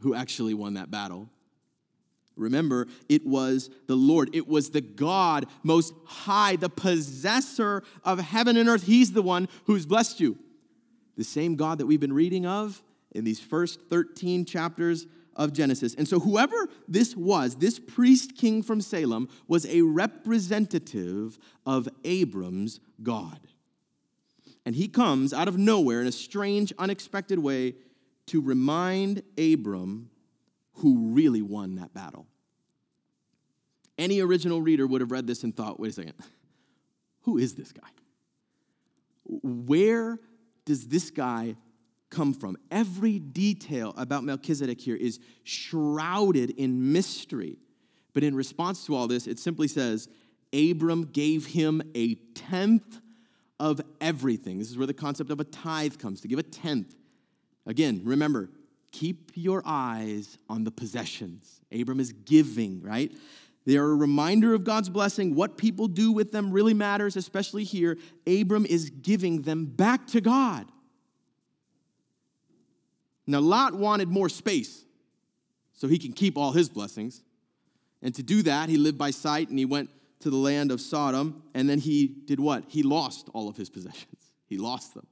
who 0.00 0.14
actually 0.14 0.54
won 0.54 0.74
that 0.74 0.90
battle. 0.90 1.28
Remember, 2.36 2.88
it 3.08 3.26
was 3.26 3.70
the 3.86 3.94
Lord. 3.94 4.34
It 4.34 4.48
was 4.48 4.70
the 4.70 4.80
God 4.80 5.46
most 5.62 5.94
high, 6.04 6.56
the 6.56 6.68
possessor 6.68 7.82
of 8.04 8.18
heaven 8.18 8.56
and 8.56 8.68
earth. 8.68 8.84
He's 8.84 9.12
the 9.12 9.22
one 9.22 9.48
who's 9.64 9.86
blessed 9.86 10.20
you. 10.20 10.38
The 11.16 11.24
same 11.24 11.56
God 11.56 11.78
that 11.78 11.86
we've 11.86 12.00
been 12.00 12.12
reading 12.12 12.46
of 12.46 12.82
in 13.14 13.24
these 13.24 13.40
first 13.40 13.80
13 13.90 14.44
chapters 14.44 15.06
of 15.34 15.52
Genesis. 15.52 15.94
And 15.94 16.06
so, 16.06 16.20
whoever 16.20 16.68
this 16.88 17.16
was, 17.16 17.56
this 17.56 17.78
priest 17.78 18.36
king 18.36 18.62
from 18.62 18.80
Salem, 18.80 19.28
was 19.48 19.66
a 19.66 19.82
representative 19.82 21.38
of 21.64 21.88
Abram's 22.04 22.80
God. 23.02 23.40
And 24.64 24.74
he 24.74 24.88
comes 24.88 25.32
out 25.32 25.48
of 25.48 25.58
nowhere 25.58 26.00
in 26.00 26.06
a 26.06 26.12
strange, 26.12 26.72
unexpected 26.78 27.38
way 27.38 27.74
to 28.26 28.40
remind 28.40 29.22
Abram 29.36 30.10
who 30.74 31.12
really 31.12 31.42
won 31.42 31.76
that 31.76 31.92
battle. 31.92 32.26
Any 33.98 34.20
original 34.20 34.62
reader 34.62 34.86
would 34.86 35.00
have 35.00 35.10
read 35.10 35.26
this 35.26 35.42
and 35.44 35.54
thought, 35.54 35.78
wait 35.78 35.90
a 35.90 35.92
second, 35.92 36.14
who 37.22 37.38
is 37.38 37.54
this 37.54 37.72
guy? 37.72 37.88
Where 39.24 40.18
does 40.64 40.86
this 40.88 41.10
guy 41.10 41.56
come 42.12 42.32
from. 42.32 42.56
Every 42.70 43.18
detail 43.18 43.92
about 43.96 44.22
Melchizedek 44.22 44.80
here 44.80 44.94
is 44.94 45.18
shrouded 45.42 46.50
in 46.50 46.92
mystery. 46.92 47.58
But 48.12 48.22
in 48.22 48.36
response 48.36 48.86
to 48.86 48.94
all 48.94 49.08
this, 49.08 49.26
it 49.26 49.40
simply 49.40 49.66
says, 49.66 50.08
Abram 50.52 51.06
gave 51.06 51.46
him 51.46 51.82
a 51.96 52.14
tenth 52.34 53.00
of 53.58 53.80
everything. 54.00 54.58
This 54.58 54.70
is 54.70 54.78
where 54.78 54.86
the 54.86 54.94
concept 54.94 55.30
of 55.30 55.40
a 55.40 55.44
tithe 55.44 55.98
comes 55.98 56.20
to 56.20 56.28
give 56.28 56.38
a 56.38 56.42
tenth. 56.44 56.94
Again, 57.66 58.02
remember, 58.04 58.50
keep 58.90 59.32
your 59.34 59.62
eyes 59.64 60.36
on 60.48 60.64
the 60.64 60.70
possessions. 60.70 61.60
Abram 61.72 62.00
is 62.00 62.12
giving, 62.12 62.82
right? 62.82 63.10
They 63.64 63.76
are 63.76 63.90
a 63.90 63.94
reminder 63.94 64.54
of 64.54 64.64
God's 64.64 64.90
blessing. 64.90 65.34
What 65.34 65.56
people 65.56 65.88
do 65.88 66.12
with 66.12 66.32
them 66.32 66.50
really 66.50 66.74
matters, 66.74 67.16
especially 67.16 67.64
here. 67.64 67.96
Abram 68.26 68.66
is 68.66 68.90
giving 68.90 69.42
them 69.42 69.64
back 69.64 70.06
to 70.08 70.20
God. 70.20 70.66
Now, 73.32 73.40
Lot 73.40 73.74
wanted 73.74 74.08
more 74.08 74.28
space 74.28 74.84
so 75.72 75.88
he 75.88 75.98
can 75.98 76.12
keep 76.12 76.36
all 76.36 76.52
his 76.52 76.68
blessings. 76.68 77.22
And 78.02 78.14
to 78.14 78.22
do 78.22 78.42
that, 78.42 78.68
he 78.68 78.76
lived 78.76 78.98
by 78.98 79.10
sight 79.10 79.48
and 79.48 79.58
he 79.58 79.64
went 79.64 79.88
to 80.20 80.28
the 80.28 80.36
land 80.36 80.70
of 80.70 80.80
Sodom, 80.80 81.42
and 81.54 81.68
then 81.68 81.78
he 81.78 82.06
did 82.06 82.38
what? 82.38 82.64
He 82.68 82.82
lost 82.82 83.28
all 83.32 83.48
of 83.48 83.56
his 83.56 83.68
possessions. 83.68 84.06
He 84.46 84.58
lost 84.58 84.92
them. 84.92 85.06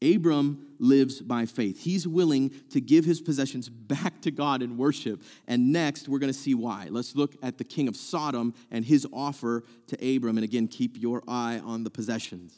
Abram 0.00 0.76
lives 0.78 1.20
by 1.20 1.44
faith. 1.44 1.78
He's 1.78 2.08
willing 2.08 2.52
to 2.70 2.80
give 2.80 3.04
his 3.04 3.20
possessions 3.20 3.68
back 3.68 4.22
to 4.22 4.30
God 4.30 4.62
in 4.62 4.78
worship. 4.78 5.22
And 5.46 5.70
next, 5.70 6.08
we're 6.08 6.20
going 6.20 6.32
to 6.32 6.38
see 6.38 6.54
why. 6.54 6.86
Let's 6.88 7.14
look 7.14 7.36
at 7.42 7.58
the 7.58 7.64
king 7.64 7.86
of 7.86 7.96
Sodom 7.96 8.54
and 8.70 8.82
his 8.82 9.06
offer 9.12 9.64
to 9.88 10.16
Abram. 10.16 10.38
And 10.38 10.44
again, 10.44 10.68
keep 10.68 10.98
your 10.98 11.22
eye 11.28 11.60
on 11.62 11.84
the 11.84 11.90
possessions. 11.90 12.56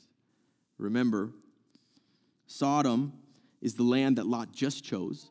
Remember, 0.79 1.33
Sodom 2.47 3.13
is 3.63 3.75
the 3.75 3.83
land 3.83 4.17
that 4.17 4.27
Lot 4.27 4.53
just 4.53 4.85
chose 4.85 5.31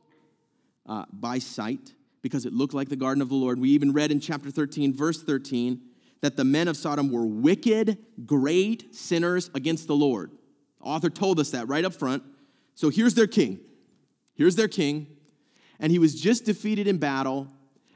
uh, 0.88 1.06
by 1.12 1.38
sight 1.38 1.94
because 2.22 2.46
it 2.46 2.54
looked 2.54 2.74
like 2.74 2.90
the 2.90 2.96
garden 2.96 3.22
of 3.22 3.30
the 3.30 3.36
Lord. 3.36 3.60
We 3.60 3.70
even 3.70 3.94
read 3.94 4.12
in 4.12 4.20
chapter 4.20 4.50
13, 4.50 4.94
verse 4.94 5.22
13, 5.22 5.82
that 6.22 6.38
the 6.38 6.44
men 6.44 6.68
of 6.68 6.78
Sodom 6.78 7.12
were 7.12 7.26
wicked, 7.26 7.98
great 8.26 8.96
sinners 8.96 9.50
against 9.54 9.88
the 9.88 9.96
Lord. 9.96 10.32
The 10.80 10.86
author 10.86 11.10
told 11.10 11.40
us 11.40 11.52
that 11.52 11.68
right 11.68 11.84
up 11.84 11.94
front. 11.94 12.24
So 12.76 12.90
here's 12.90 13.16
their 13.16 13.28
king. 13.28 13.60
Here's 14.36 14.56
their 14.56 14.68
king. 14.68 15.08
And 15.80 15.92
he 15.92 16.00
was 16.00 16.20
just 16.20 16.46
defeated 16.46 16.88
in 16.88 16.98
battle. 17.00 17.48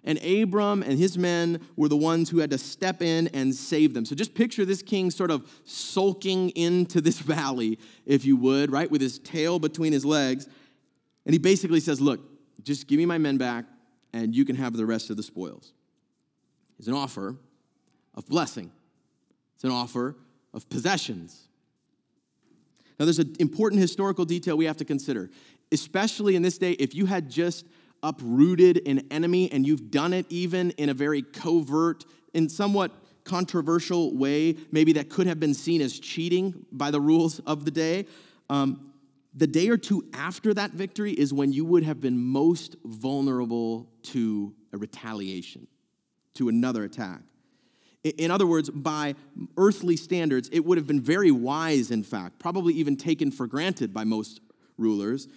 And 0.06 0.24
Abram 0.24 0.84
and 0.84 1.00
his 1.00 1.18
men 1.18 1.60
were 1.76 1.90
the 1.90 1.98
ones 1.98 2.30
who 2.30 2.38
had 2.38 2.52
to 2.52 2.60
step 2.60 3.02
in 3.02 3.28
and 3.30 3.54
save 3.54 3.96
them. 3.96 4.06
So 4.06 4.16
just 4.16 4.36
picture 4.36 4.64
this 4.64 4.84
king 4.84 5.10
sort 5.10 5.32
of 5.32 5.52
sulking 5.66 6.52
into 6.52 7.02
this 7.02 7.20
valley, 7.20 7.80
if 8.06 8.24
you 8.24 8.38
would, 8.38 8.72
right, 8.72 8.90
with 8.90 9.02
his 9.02 9.18
tail 9.18 9.58
between 9.58 9.92
his 9.92 10.06
legs. 10.06 10.48
And 11.26 11.34
he 11.34 11.40
basically 11.40 11.80
says, 11.80 12.00
Look, 12.00 12.22
just 12.64 12.88
give 12.88 13.00
me 13.00 13.06
my 13.06 13.18
men 13.18 13.38
back, 13.38 13.66
and 14.14 14.36
you 14.36 14.46
can 14.46 14.56
have 14.56 14.74
the 14.78 14.86
rest 14.86 15.10
of 15.10 15.18
the 15.18 15.24
spoils. 15.24 15.74
It's 16.78 16.88
an 16.88 16.94
offer 16.94 17.36
of 18.14 18.28
blessing, 18.28 18.72
it's 19.56 19.64
an 19.64 19.72
offer 19.72 20.16
of 20.54 20.70
possessions. 20.70 21.42
Now, 22.98 23.04
there's 23.04 23.20
an 23.20 23.36
important 23.40 23.82
historical 23.82 24.24
detail 24.24 24.56
we 24.56 24.66
have 24.66 24.78
to 24.78 24.86
consider, 24.86 25.30
especially 25.72 26.38
in 26.38 26.44
this 26.44 26.58
day. 26.58 26.72
If 26.74 26.96
you 26.96 27.08
had 27.08 27.30
just 27.30 27.66
uprooted 28.06 28.88
an 28.88 29.02
enemy 29.12 29.52
and 29.52 29.66
you've 29.66 29.90
done 29.90 30.14
it 30.14 30.26
even 30.30 30.72
in 30.72 30.90
a 30.90 30.94
very 30.94 31.22
covert 31.22 32.06
and 32.34 32.52
somewhat 32.52 32.92
controversial 33.24 34.16
way, 34.16 34.56
maybe 34.72 34.94
that 34.94 35.10
could 35.10 35.26
have 35.28 35.40
been 35.40 35.54
seen 35.54 35.82
as 35.82 36.00
cheating 36.00 36.66
by 36.72 36.92
the 36.92 37.02
rules 37.02 37.40
of 37.40 37.66
the 37.66 37.72
day. 37.72 38.06
Um, 38.50 38.94
the 39.34 39.48
day 39.48 39.68
or 39.70 39.78
two 39.78 40.08
after 40.14 40.54
that 40.54 40.72
victory 40.72 41.12
is 41.12 41.34
when 41.34 41.52
you 41.52 41.66
would 41.66 41.84
have 41.84 42.00
been 42.00 42.18
most 42.18 42.76
vulnerable 42.86 43.90
to 44.04 44.54
a 44.72 44.78
retaliation, 44.78 45.68
to 46.36 46.48
another 46.48 46.84
attack. 46.84 47.22
In 48.04 48.30
other 48.30 48.46
words, 48.46 48.70
by 48.70 49.16
earthly 49.58 49.98
standards, 49.98 50.48
it 50.54 50.60
would 50.60 50.78
have 50.78 50.86
been 50.86 51.02
very 51.02 51.32
wise, 51.32 51.90
in 51.90 52.04
fact, 52.04 52.38
probably 52.38 52.76
even 52.76 52.96
taken 52.96 53.32
for 53.32 53.48
granted 53.48 53.94
by 53.94 54.04
most 54.04 54.42
rulers, 54.78 55.28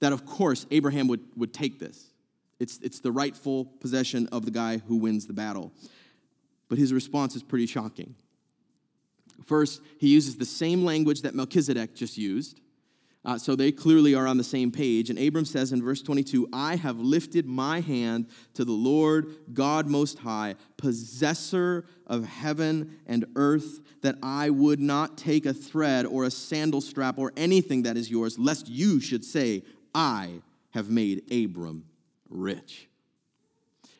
that 0.00 0.12
of 0.12 0.26
course 0.26 0.66
Abraham 0.70 1.08
would, 1.08 1.20
would 1.36 1.54
take 1.54 1.78
this. 1.78 2.09
It's, 2.60 2.78
it's 2.82 3.00
the 3.00 3.10
rightful 3.10 3.64
possession 3.80 4.28
of 4.30 4.44
the 4.44 4.50
guy 4.50 4.78
who 4.78 4.96
wins 4.96 5.26
the 5.26 5.32
battle. 5.32 5.72
But 6.68 6.78
his 6.78 6.92
response 6.92 7.34
is 7.34 7.42
pretty 7.42 7.66
shocking. 7.66 8.14
First, 9.46 9.80
he 9.98 10.08
uses 10.08 10.36
the 10.36 10.44
same 10.44 10.84
language 10.84 11.22
that 11.22 11.34
Melchizedek 11.34 11.94
just 11.94 12.18
used. 12.18 12.60
Uh, 13.22 13.36
so 13.36 13.54
they 13.54 13.70
clearly 13.70 14.14
are 14.14 14.26
on 14.26 14.38
the 14.38 14.44
same 14.44 14.70
page. 14.70 15.10
And 15.10 15.18
Abram 15.18 15.44
says 15.44 15.72
in 15.72 15.82
verse 15.82 16.02
22 16.02 16.48
I 16.52 16.76
have 16.76 16.98
lifted 16.98 17.46
my 17.46 17.80
hand 17.80 18.28
to 18.54 18.64
the 18.64 18.72
Lord 18.72 19.34
God 19.52 19.86
Most 19.86 20.20
High, 20.20 20.54
possessor 20.76 21.84
of 22.06 22.24
heaven 22.24 22.98
and 23.06 23.26
earth, 23.36 23.80
that 24.02 24.16
I 24.22 24.50
would 24.50 24.80
not 24.80 25.18
take 25.18 25.44
a 25.44 25.52
thread 25.52 26.06
or 26.06 26.24
a 26.24 26.30
sandal 26.30 26.80
strap 26.80 27.18
or 27.18 27.32
anything 27.36 27.82
that 27.82 27.96
is 27.96 28.10
yours, 28.10 28.38
lest 28.38 28.68
you 28.68 29.00
should 29.00 29.24
say, 29.24 29.64
I 29.94 30.40
have 30.70 30.88
made 30.88 31.30
Abram 31.32 31.84
rich. 32.30 32.88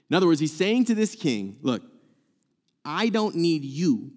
In 0.09 0.17
other 0.17 0.27
words, 0.27 0.41
he's 0.41 0.53
saying 0.53 0.87
to 0.87 0.95
this 0.95 1.15
king, 1.15 1.59
Look, 1.63 1.83
I 2.85 3.09
don't 3.09 3.37
need 3.37 3.65
you 3.65 4.13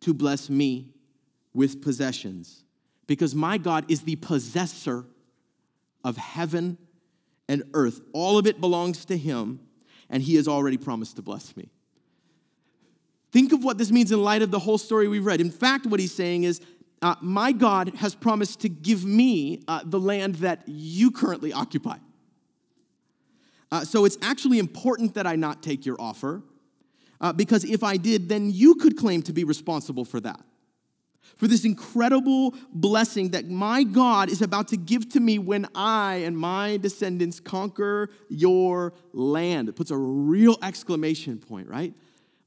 to 0.00 0.14
bless 0.14 0.48
me 0.48 0.94
with 1.52 1.82
possessions 1.82 2.62
because 3.06 3.34
my 3.34 3.58
God 3.58 3.90
is 3.90 4.02
the 4.02 4.16
possessor 4.16 5.04
of 6.04 6.16
heaven 6.16 6.78
and 7.48 7.64
earth. 7.74 8.00
All 8.12 8.38
of 8.38 8.46
it 8.46 8.60
belongs 8.60 9.04
to 9.06 9.16
him, 9.16 9.60
and 10.08 10.22
he 10.22 10.36
has 10.36 10.46
already 10.46 10.76
promised 10.76 11.16
to 11.16 11.22
bless 11.22 11.56
me. 11.56 11.70
Think 13.32 13.52
of 13.52 13.64
what 13.64 13.76
this 13.76 13.90
means 13.90 14.12
in 14.12 14.22
light 14.22 14.42
of 14.42 14.50
the 14.50 14.58
whole 14.58 14.78
story 14.78 15.08
we've 15.08 15.26
read. 15.26 15.40
In 15.40 15.50
fact, 15.50 15.86
what 15.86 16.00
he's 16.00 16.14
saying 16.14 16.44
is, 16.44 16.60
uh, 17.02 17.14
My 17.20 17.52
God 17.52 17.94
has 17.96 18.14
promised 18.14 18.60
to 18.60 18.68
give 18.68 19.04
me 19.04 19.62
uh, 19.68 19.80
the 19.84 20.00
land 20.00 20.36
that 20.36 20.62
you 20.66 21.10
currently 21.10 21.52
occupy. 21.52 21.98
Uh, 23.70 23.84
so 23.84 24.04
it's 24.04 24.18
actually 24.22 24.58
important 24.58 25.14
that 25.14 25.26
I 25.26 25.36
not 25.36 25.62
take 25.62 25.84
your 25.84 25.96
offer, 26.00 26.42
uh, 27.20 27.32
because 27.32 27.64
if 27.64 27.82
I 27.82 27.96
did, 27.96 28.28
then 28.28 28.50
you 28.50 28.74
could 28.76 28.96
claim 28.96 29.22
to 29.22 29.32
be 29.32 29.44
responsible 29.44 30.04
for 30.04 30.20
that 30.20 30.40
for 31.36 31.46
this 31.46 31.64
incredible 31.64 32.54
blessing 32.72 33.30
that 33.30 33.48
my 33.48 33.84
God 33.84 34.28
is 34.30 34.42
about 34.42 34.68
to 34.68 34.76
give 34.76 35.08
to 35.10 35.20
me 35.20 35.38
when 35.38 35.66
I 35.74 36.16
and 36.16 36.36
my 36.36 36.78
descendants 36.78 37.38
conquer 37.40 38.10
your 38.28 38.92
land. 39.12 39.68
It 39.68 39.76
puts 39.76 39.90
a 39.90 39.96
real 39.96 40.56
exclamation 40.62 41.38
point, 41.38 41.68
right? 41.68 41.94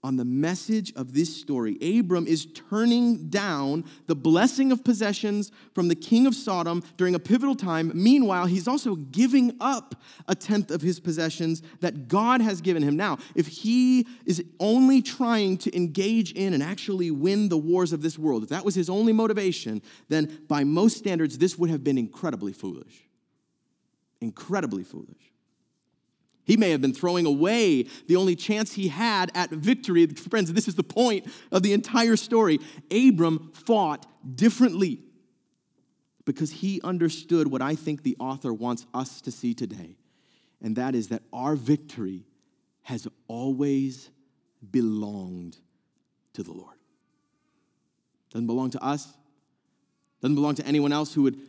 On 0.03 0.17
the 0.17 0.25
message 0.25 0.91
of 0.95 1.13
this 1.13 1.35
story. 1.35 1.77
Abram 1.99 2.25
is 2.25 2.47
turning 2.69 3.29
down 3.29 3.85
the 4.07 4.15
blessing 4.15 4.71
of 4.71 4.83
possessions 4.83 5.51
from 5.75 5.87
the 5.87 5.95
king 5.95 6.25
of 6.25 6.33
Sodom 6.33 6.83
during 6.97 7.13
a 7.13 7.19
pivotal 7.19 7.55
time. 7.55 7.91
Meanwhile, 7.93 8.47
he's 8.47 8.67
also 8.67 8.95
giving 8.95 9.55
up 9.59 9.95
a 10.27 10.33
tenth 10.33 10.71
of 10.71 10.81
his 10.81 10.99
possessions 10.99 11.61
that 11.81 12.07
God 12.07 12.41
has 12.41 12.61
given 12.61 12.81
him. 12.81 12.97
Now, 12.97 13.19
if 13.35 13.45
he 13.45 14.07
is 14.25 14.43
only 14.59 15.03
trying 15.03 15.57
to 15.59 15.75
engage 15.75 16.31
in 16.31 16.53
and 16.53 16.63
actually 16.63 17.11
win 17.11 17.49
the 17.49 17.57
wars 17.57 17.93
of 17.93 18.01
this 18.01 18.17
world, 18.17 18.43
if 18.43 18.49
that 18.49 18.65
was 18.65 18.73
his 18.73 18.89
only 18.89 19.13
motivation, 19.13 19.83
then 20.09 20.39
by 20.47 20.63
most 20.63 20.97
standards, 20.97 21.37
this 21.37 21.59
would 21.59 21.69
have 21.69 21.83
been 21.83 21.97
incredibly 21.97 22.53
foolish. 22.53 23.07
Incredibly 24.19 24.83
foolish. 24.83 25.30
He 26.43 26.57
may 26.57 26.71
have 26.71 26.81
been 26.81 26.93
throwing 26.93 27.25
away 27.25 27.83
the 28.07 28.15
only 28.15 28.35
chance 28.35 28.73
he 28.73 28.87
had 28.87 29.31
at 29.35 29.51
victory. 29.51 30.07
Friends, 30.07 30.51
this 30.53 30.67
is 30.67 30.75
the 30.75 30.83
point 30.83 31.27
of 31.51 31.63
the 31.63 31.73
entire 31.73 32.15
story. 32.15 32.59
Abram 32.91 33.51
fought 33.53 34.05
differently 34.35 34.99
because 36.25 36.51
he 36.51 36.81
understood 36.83 37.47
what 37.47 37.61
I 37.61 37.75
think 37.75 38.03
the 38.03 38.15
author 38.19 38.53
wants 38.53 38.85
us 38.93 39.21
to 39.21 39.31
see 39.31 39.53
today, 39.53 39.97
and 40.61 40.75
that 40.75 40.95
is 40.95 41.09
that 41.09 41.23
our 41.33 41.55
victory 41.55 42.25
has 42.83 43.07
always 43.27 44.09
belonged 44.71 45.57
to 46.33 46.43
the 46.43 46.53
Lord. 46.53 46.77
Doesn't 48.31 48.47
belong 48.47 48.69
to 48.71 48.83
us, 48.83 49.13
doesn't 50.21 50.35
belong 50.35 50.55
to 50.55 50.65
anyone 50.65 50.91
else 50.91 51.13
who 51.13 51.23
would 51.23 51.39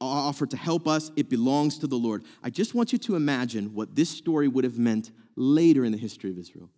offered 0.00 0.50
to 0.50 0.56
help 0.56 0.88
us, 0.88 1.10
it 1.16 1.28
belongs 1.28 1.78
to 1.78 1.86
the 1.86 1.96
Lord. 1.96 2.24
I 2.42 2.50
just 2.50 2.74
want 2.74 2.92
you 2.92 2.98
to 3.00 3.16
imagine 3.16 3.74
what 3.74 3.94
this 3.94 4.08
story 4.08 4.48
would 4.48 4.64
have 4.64 4.78
meant 4.78 5.10
later 5.36 5.84
in 5.84 5.92
the 5.92 5.98
history 5.98 6.30
of 6.30 6.38
Israel. 6.38 6.70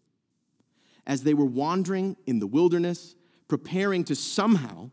As 1.06 1.22
they 1.22 1.34
were 1.34 1.46
wandering 1.46 2.16
in 2.26 2.38
the 2.38 2.46
wilderness, 2.46 3.14
preparing 3.48 4.04
to 4.04 4.14
somehow 4.14 4.90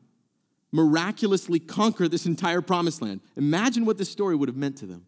miraculously 0.71 1.59
conquer 1.59 2.07
this 2.07 2.25
entire 2.25 2.61
promised 2.61 3.01
land. 3.01 3.21
Imagine 3.35 3.85
what 3.85 3.97
this 3.97 4.09
story 4.09 4.35
would 4.35 4.49
have 4.49 4.57
meant 4.57 4.77
to 4.77 4.85
them 4.85 5.05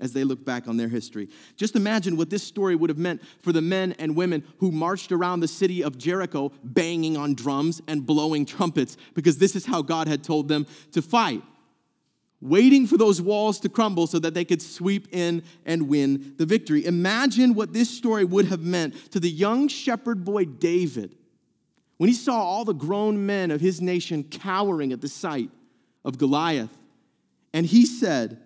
as 0.00 0.12
they 0.12 0.24
look 0.24 0.44
back 0.44 0.66
on 0.68 0.76
their 0.76 0.88
history. 0.88 1.28
Just 1.56 1.76
imagine 1.76 2.16
what 2.16 2.28
this 2.28 2.42
story 2.42 2.74
would 2.74 2.90
have 2.90 2.98
meant 2.98 3.22
for 3.40 3.52
the 3.52 3.62
men 3.62 3.92
and 3.98 4.16
women 4.16 4.42
who 4.58 4.70
marched 4.70 5.12
around 5.12 5.40
the 5.40 5.48
city 5.48 5.82
of 5.82 5.96
Jericho 5.96 6.52
banging 6.62 7.16
on 7.16 7.34
drums 7.34 7.80
and 7.86 8.04
blowing 8.04 8.44
trumpets 8.44 8.96
because 9.14 9.38
this 9.38 9.54
is 9.54 9.64
how 9.64 9.82
God 9.82 10.08
had 10.08 10.24
told 10.24 10.48
them 10.48 10.66
to 10.92 11.00
fight 11.00 11.42
waiting 12.44 12.86
for 12.86 12.98
those 12.98 13.22
walls 13.22 13.58
to 13.58 13.70
crumble 13.70 14.06
so 14.06 14.18
that 14.18 14.34
they 14.34 14.44
could 14.44 14.60
sweep 14.60 15.08
in 15.12 15.42
and 15.64 15.88
win 15.88 16.34
the 16.36 16.44
victory. 16.44 16.84
Imagine 16.84 17.54
what 17.54 17.72
this 17.72 17.88
story 17.88 18.22
would 18.22 18.44
have 18.44 18.60
meant 18.60 19.10
to 19.10 19.18
the 19.18 19.30
young 19.30 19.66
shepherd 19.66 20.24
boy 20.26 20.44
David 20.44 21.16
when 21.96 22.08
he 22.08 22.14
saw 22.14 22.36
all 22.36 22.66
the 22.66 22.74
grown 22.74 23.24
men 23.24 23.50
of 23.50 23.62
his 23.62 23.80
nation 23.80 24.22
cowering 24.22 24.92
at 24.92 25.00
the 25.00 25.08
sight 25.08 25.48
of 26.04 26.18
Goliath. 26.18 26.76
And 27.54 27.64
he 27.64 27.86
said, 27.86 28.38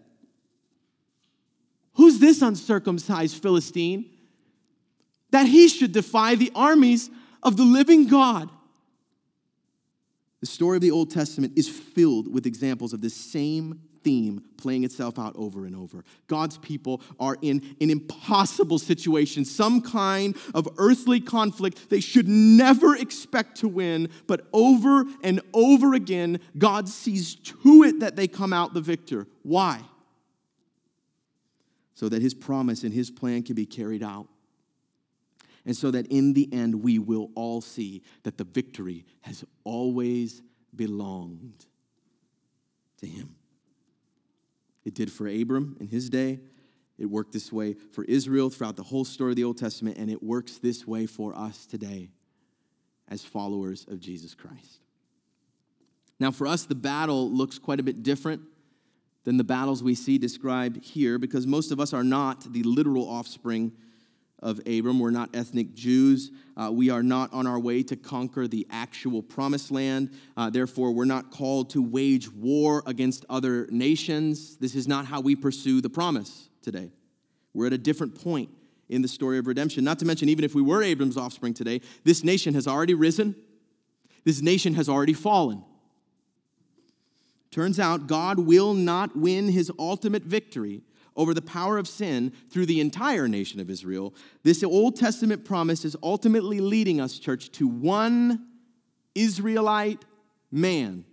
Who's 1.95 2.21
this 2.21 2.41
uncircumcised 2.41 3.43
Philistine 3.43 4.09
that 5.33 5.49
he 5.49 5.67
should 5.67 5.91
defy 5.91 6.37
the 6.37 6.53
armies 6.55 7.11
of 7.43 7.57
the 7.57 7.65
living 7.65 8.07
God? 8.07 8.49
The 10.39 10.47
story 10.47 10.77
of 10.77 10.83
the 10.83 10.93
Old 10.93 11.11
Testament 11.11 11.55
is 11.57 11.69
filled 11.69 12.33
with 12.33 12.47
examples 12.47 12.93
of 12.93 13.01
this 13.01 13.17
same 13.17 13.81
theme 14.03 14.43
playing 14.57 14.85
itself 14.85 15.19
out 15.19 15.35
over 15.37 15.65
and 15.65 15.75
over. 15.75 16.05
God's 16.27 16.59
people 16.59 17.01
are 17.19 17.37
in 17.43 17.77
an 17.81 17.91
impossible 17.91 18.79
situation, 18.79 19.45
some 19.45 19.81
kind 19.81 20.37
of 20.55 20.69
earthly 20.79 21.21
conflict 21.21 21.91
they 21.91 22.01
should 22.01 22.29
never 22.29 22.97
expect 22.97 23.57
to 23.59 23.69
win, 23.69 24.09
but 24.27 24.47
over 24.53 25.05
and 25.23 25.41
over 25.55 25.95
again, 25.95 26.41
God 26.57 26.89
sees 26.89 27.35
to 27.37 27.83
it 27.85 28.01
that 28.01 28.17
they 28.17 28.29
come 28.29 28.53
out 28.53 28.75
the 28.75 28.81
victor. 28.81 29.27
Why? 29.43 29.83
So 31.95 32.09
that 32.09 32.23
his 32.23 32.35
promise 32.35 32.85
and 32.85 32.93
his 32.93 33.11
plan 33.11 33.43
can 33.43 33.55
be 33.55 33.67
carried 33.67 34.03
out. 34.03 34.29
And 35.65 35.77
so 35.77 35.91
that 35.91 36.07
in 36.07 36.33
the 36.33 36.49
end, 36.53 36.83
we 36.83 36.99
will 36.99 37.31
all 37.35 37.61
see 37.61 38.03
that 38.23 38.39
the 38.39 38.45
victory 38.45 39.05
has 39.21 39.45
always 39.65 40.41
belonged 40.75 41.67
to 42.99 43.07
him. 43.07 43.35
It 44.89 44.95
did 44.95 45.13
for 45.13 45.29
Abram 45.29 45.77
in 45.81 45.89
his 45.89 46.09
day. 46.09 46.41
It 46.97 47.05
worked 47.05 47.35
this 47.35 47.53
way 47.53 47.75
for 47.75 48.05
Israel 48.05 48.49
throughout 48.49 48.75
the 48.75 48.83
whole 48.83 49.05
story 49.05 49.33
of 49.33 49.37
the 49.37 49.45
Old 49.45 49.59
Testament, 49.59 49.99
and 49.99 50.11
it 50.11 50.23
works 50.23 50.57
this 50.57 50.87
way 50.87 51.05
for 51.05 51.37
us 51.37 51.67
today 51.67 52.09
as 53.07 53.23
followers 53.23 53.85
of 53.91 54.01
Jesus 54.01 54.35
Christ. 54.35 54.81
Now, 56.19 56.31
for 56.31 56.47
us, 56.47 56.65
the 56.65 56.75
battle 56.75 57.31
looks 57.31 57.59
quite 57.59 57.81
a 57.81 57.83
bit 57.83 58.03
different 58.03 58.41
than 59.25 59.37
the 59.37 59.45
battles 59.45 59.83
we 59.83 59.95
see 59.95 60.17
described 60.17 60.83
here 60.83 61.19
because 61.19 61.47
most 61.47 61.71
of 61.71 61.81
us 61.81 61.93
are 61.93 62.03
not 62.03 62.51
the 62.51 62.63
literal 62.63 63.07
offspring 63.07 63.73
of 64.41 64.61
Abram. 64.67 64.99
We're 64.99 65.11
not 65.11 65.35
ethnic 65.35 65.75
Jews. 65.75 66.31
Uh, 66.57 66.71
we 66.73 66.91
are 66.91 67.03
not 67.03 67.33
on 67.33 67.47
our 67.47 67.59
way 67.59 67.83
to 67.85 67.97
conquer 67.97 68.47
the 68.47 68.67
actual 68.71 69.23
promised 69.23 69.71
land. 69.71 70.11
Uh, 70.37 70.51
therefore, 70.51 70.93
we're 70.93 71.05
not 71.05 71.31
called 71.31 71.71
to 71.71 71.83
wage 71.83 72.31
war 72.31 72.83
against 72.87 73.25
other 73.29 73.67
nations. 73.71 74.57
This 74.57 74.75
is 74.75 74.87
not 74.87 75.07
how 75.07 75.21
we 75.21 75.37
pursue 75.37 75.81
the 75.81 75.91
promise 75.91 76.49
today. 76.63 76.91
We're 77.55 77.67
at 77.67 77.73
a 77.73 77.79
different 77.79 78.21
point 78.21 78.51
in 78.89 79.03
the 79.03 79.09
story 79.09 79.39
of 79.39 79.47
redemption. 79.47 79.85
Not 79.85 79.99
to 79.99 80.05
mention, 80.05 80.29
even 80.29 80.45
if 80.45 80.55
we 80.55 80.63
were 80.63 80.83
Abram's 80.83 81.17
offspring 81.17 81.55
today, 81.55 81.81
this 82.05 82.25
nation 82.25 82.55
has 82.55 82.67
already 82.67 82.95
risen, 82.95 83.35
this 84.25 84.41
nation 84.41 84.75
has 84.75 84.89
already 84.89 85.13
fallen. 85.13 85.65
Turns 87.51 87.81
out 87.81 88.07
God 88.07 88.39
will 88.39 88.75
not 88.75 89.17
win 89.17 89.49
his 89.49 89.73
ultimate 89.79 90.23
victory 90.23 90.83
over 91.19 91.35
the 91.35 91.43
power 91.43 91.77
of 91.77 91.87
sin 91.87 92.33
through 92.49 92.65
the 92.65 92.81
entire 92.81 93.29
nation 93.29 93.61
of 93.61 93.69
Israel, 93.69 94.15
this 94.45 94.63
Old 94.63 94.97
Testament 94.97 95.45
promise 95.45 95.85
is 95.85 95.97
ultimately 96.03 96.61
leading 96.61 97.01
us, 97.01 97.19
church, 97.19 97.51
to 97.53 97.69
one 97.69 98.47
Israelite 99.15 100.05
man, 100.51 101.05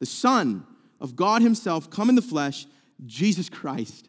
the 0.00 0.06
Son 0.06 0.66
of 1.00 1.14
God 1.14 1.42
Himself, 1.42 1.90
come 1.90 2.08
in 2.08 2.14
the 2.14 2.22
flesh, 2.22 2.66
Jesus 3.04 3.48
Christ. 3.48 4.08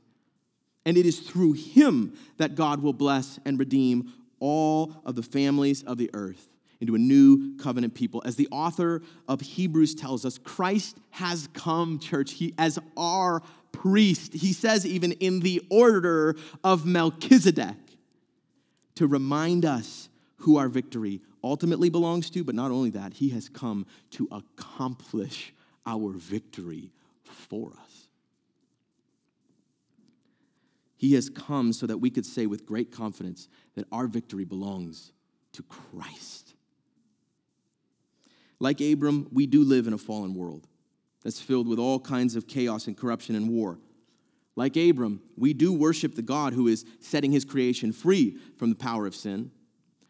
And 0.85 0.97
it 0.97 1.05
is 1.05 1.19
through 1.19 1.53
Him 1.53 2.17
that 2.37 2.55
God 2.55 2.81
will 2.81 2.93
bless 2.93 3.39
and 3.45 3.59
redeem 3.59 4.13
all 4.39 4.93
of 5.05 5.15
the 5.15 5.23
families 5.23 5.83
of 5.83 5.97
the 5.97 6.09
earth 6.13 6.47
into 6.79 6.95
a 6.95 6.99
new 6.99 7.57
covenant 7.57 7.93
people. 7.93 8.21
As 8.25 8.35
the 8.35 8.47
author 8.51 9.01
of 9.27 9.41
Hebrews 9.41 9.95
tells 9.95 10.25
us, 10.25 10.37
Christ 10.37 10.97
has 11.11 11.49
come, 11.53 11.99
church, 11.99 12.33
he, 12.33 12.53
as 12.57 12.79
our 12.95 13.41
priest. 13.71 14.33
He 14.33 14.53
says, 14.53 14.85
even 14.85 15.11
in 15.13 15.39
the 15.39 15.61
order 15.69 16.35
of 16.63 16.85
Melchizedek, 16.85 17.75
to 18.95 19.07
remind 19.07 19.65
us 19.65 20.09
who 20.37 20.57
our 20.57 20.67
victory 20.67 21.21
ultimately 21.43 21.89
belongs 21.89 22.29
to, 22.31 22.43
but 22.43 22.55
not 22.55 22.71
only 22.71 22.89
that, 22.91 23.13
he 23.13 23.29
has 23.29 23.49
come 23.49 23.85
to 24.11 24.27
accomplish 24.31 25.53
our 25.85 26.11
victory 26.13 26.91
for 27.23 27.71
us. 27.71 28.07
He 30.97 31.13
has 31.13 31.29
come 31.29 31.73
so 31.73 31.85
that 31.85 31.99
we 31.99 32.09
could 32.09 32.25
say 32.25 32.47
with 32.47 32.65
great 32.65 32.91
confidence 32.91 33.47
that 33.75 33.85
our 33.91 34.07
victory 34.07 34.45
belongs 34.45 35.11
to 35.53 35.63
Christ. 35.63 36.55
Like 38.59 38.81
Abram, 38.81 39.27
we 39.31 39.45
do 39.45 39.63
live 39.63 39.87
in 39.87 39.93
a 39.93 39.97
fallen 39.97 40.33
world 40.33 40.67
that's 41.23 41.39
filled 41.39 41.67
with 41.67 41.79
all 41.79 41.99
kinds 41.99 42.35
of 42.35 42.47
chaos 42.47 42.87
and 42.87 42.97
corruption 42.97 43.35
and 43.35 43.49
war. 43.49 43.79
Like 44.55 44.75
Abram, 44.75 45.21
we 45.35 45.53
do 45.53 45.71
worship 45.71 46.15
the 46.15 46.23
God 46.23 46.53
who 46.53 46.67
is 46.67 46.85
setting 46.99 47.31
his 47.31 47.45
creation 47.45 47.91
free 47.91 48.37
from 48.57 48.69
the 48.69 48.75
power 48.75 49.05
of 49.05 49.15
sin. 49.15 49.51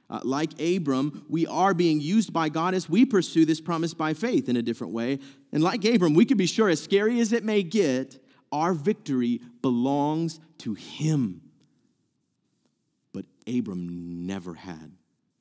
Uh, 0.09 0.21
like 0.23 0.59
Abram, 0.61 1.25
we 1.27 1.45
are 1.47 1.73
being 1.73 1.99
used 1.99 2.31
by 2.31 2.47
God 2.47 2.73
as 2.73 2.89
we 2.89 3.05
pursue 3.05 3.43
this 3.43 3.59
promise 3.59 3.93
by 3.93 4.13
faith 4.13 4.47
in 4.47 4.55
a 4.55 4.61
different 4.61 4.93
way. 4.93 5.19
And 5.51 5.61
like 5.61 5.83
Abram, 5.83 6.13
we 6.13 6.23
can 6.23 6.37
be 6.37 6.45
sure, 6.45 6.69
as 6.69 6.81
scary 6.81 7.19
as 7.19 7.33
it 7.33 7.43
may 7.43 7.61
get, 7.61 8.23
our 8.53 8.73
victory 8.73 9.41
belongs 9.61 10.39
to 10.59 10.75
him. 10.75 11.41
But 13.11 13.25
Abram 13.45 14.25
never 14.25 14.53
had 14.53 14.93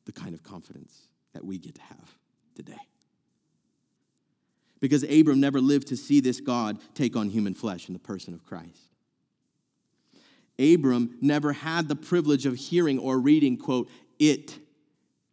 the 0.05 0.13
kind 0.13 0.35
of 0.35 0.43
confidence 0.43 1.07
that 1.33 1.45
we 1.45 1.59
get 1.59 1.77
to 1.77 1.83
have 1.83 2.19
today 2.57 2.75
because 4.87 5.03
Abram 5.03 5.41
never 5.41 5.61
lived 5.61 5.89
to 5.89 5.97
see 5.97 6.21
this 6.21 6.41
God 6.41 6.79
take 6.95 7.17
on 7.17 7.29
human 7.29 7.55
flesh 7.55 7.89
in 7.89 7.93
the 7.93 7.99
person 7.99 8.33
of 8.33 8.45
Christ. 8.45 8.93
Abram 10.61 11.19
never 11.21 11.53
had 11.53 11.89
the 11.89 11.97
privilege 11.97 12.47
of 12.47 12.55
hearing 12.55 13.01
or 13.01 13.19
reading, 13.19 13.57
quote, 13.57 13.91
it 14.21 14.57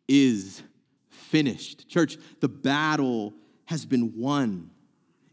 is 0.08 0.64
finished. 1.12 1.88
Church, 1.88 2.18
the 2.40 2.50
battle 2.50 3.36
has 3.66 3.86
been 3.86 4.20
won. 4.20 4.72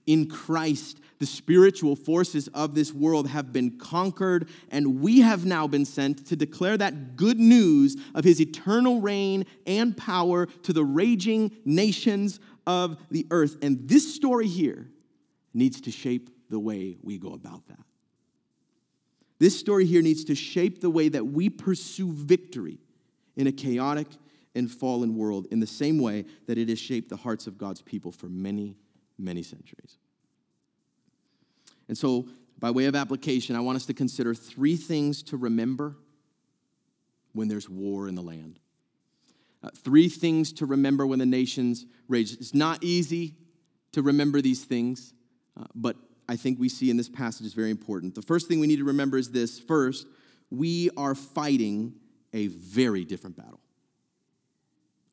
In 0.07 0.29
Christ, 0.29 1.01
the 1.19 1.25
spiritual 1.25 1.97
forces 1.97 2.49
of 2.49 2.75
this 2.75 2.93
world 2.93 3.27
have 3.29 3.55
been 3.55 3.79
conquered, 3.79 4.51
and 4.71 5.01
we 5.01 5.21
have 5.21 5.47
now 5.47 5.67
been 5.67 5.87
sent 5.87 6.27
to 6.27 6.37
declare 6.37 6.77
that 6.77 7.17
good 7.17 7.41
news 7.41 7.97
of 8.15 8.25
his 8.25 8.39
eternal 8.39 9.01
reign 9.01 9.47
and 9.67 9.97
power 9.97 10.45
to 10.45 10.75
the 10.75 10.85
raging 10.85 11.57
nations 11.65 12.39
of 12.67 12.97
the 13.11 13.27
earth. 13.31 13.57
And 13.63 13.89
this 13.89 14.15
story 14.15 14.47
here 14.47 14.89
needs 15.55 15.81
to 15.83 15.91
shape 15.91 16.31
the 16.49 16.59
way 16.59 16.97
we 17.03 17.19
go 17.19 17.33
about 17.33 17.67
that. 17.69 17.79
This 19.39 19.59
story 19.59 19.87
here 19.87 20.03
needs 20.03 20.25
to 20.25 20.35
shape 20.35 20.81
the 20.81 20.91
way 20.91 21.09
that 21.09 21.27
we 21.27 21.49
pursue 21.49 22.13
victory 22.13 22.79
in 23.37 23.47
a 23.47 23.53
chaotic 23.53 24.07
and 24.55 24.71
fallen 24.71 25.17
world 25.17 25.47
in 25.51 25.61
the 25.61 25.67
same 25.67 25.99
way 25.99 26.27
that 26.47 26.59
it 26.59 26.69
has 26.69 26.79
shaped 26.79 27.09
the 27.09 27.17
hearts 27.17 27.47
of 27.47 27.57
God's 27.57 27.81
people 27.81 28.13
for 28.13 28.27
many, 28.27 28.77
many 29.19 29.43
centuries. 29.43 29.97
And 31.89 31.97
so, 31.97 32.29
by 32.59 32.71
way 32.71 32.85
of 32.85 32.95
application, 32.95 33.57
I 33.57 33.61
want 33.61 33.77
us 33.77 33.87
to 33.87 33.95
consider 33.95 34.35
three 34.35 34.77
things 34.77 35.23
to 35.25 35.37
remember 35.37 35.97
when 37.33 37.49
there's 37.49 37.69
war 37.69 38.07
in 38.07 38.15
the 38.15 38.23
land. 38.23 38.59
Uh, 39.63 39.71
three 39.77 40.09
things 40.09 40.53
to 40.55 40.67
remember 40.67 41.07
when 41.07 41.19
the 41.19 41.27
nations 41.27 41.85
rage. 42.09 42.33
It's 42.33 42.55
not 42.55 42.83
easy 42.83 43.35
to 43.93 44.03
remember 44.03 44.41
these 44.41 44.65
things, 44.65 45.13
uh, 45.59 45.65
but 45.75 45.97
I 46.29 46.37
think 46.37 46.59
we 46.59 46.69
see 46.69 46.91
in 46.91 46.97
this 46.97 47.09
passage 47.09 47.47
is 47.47 47.55
very 47.55 47.71
important. 47.71 48.15
The 48.15 48.23
first 48.23 48.49
thing 48.49 48.61
we 48.61 48.67
need 48.67 48.79
to 48.79 48.85
remember 48.85 49.19
is 49.19 49.31
this 49.31 49.59
first, 49.59 50.07
we 50.51 50.91
are 50.97 51.15
fighting 51.15 51.95
a 52.33 52.47
very 52.47 53.05
different 53.05 53.37
battle. 53.37 53.61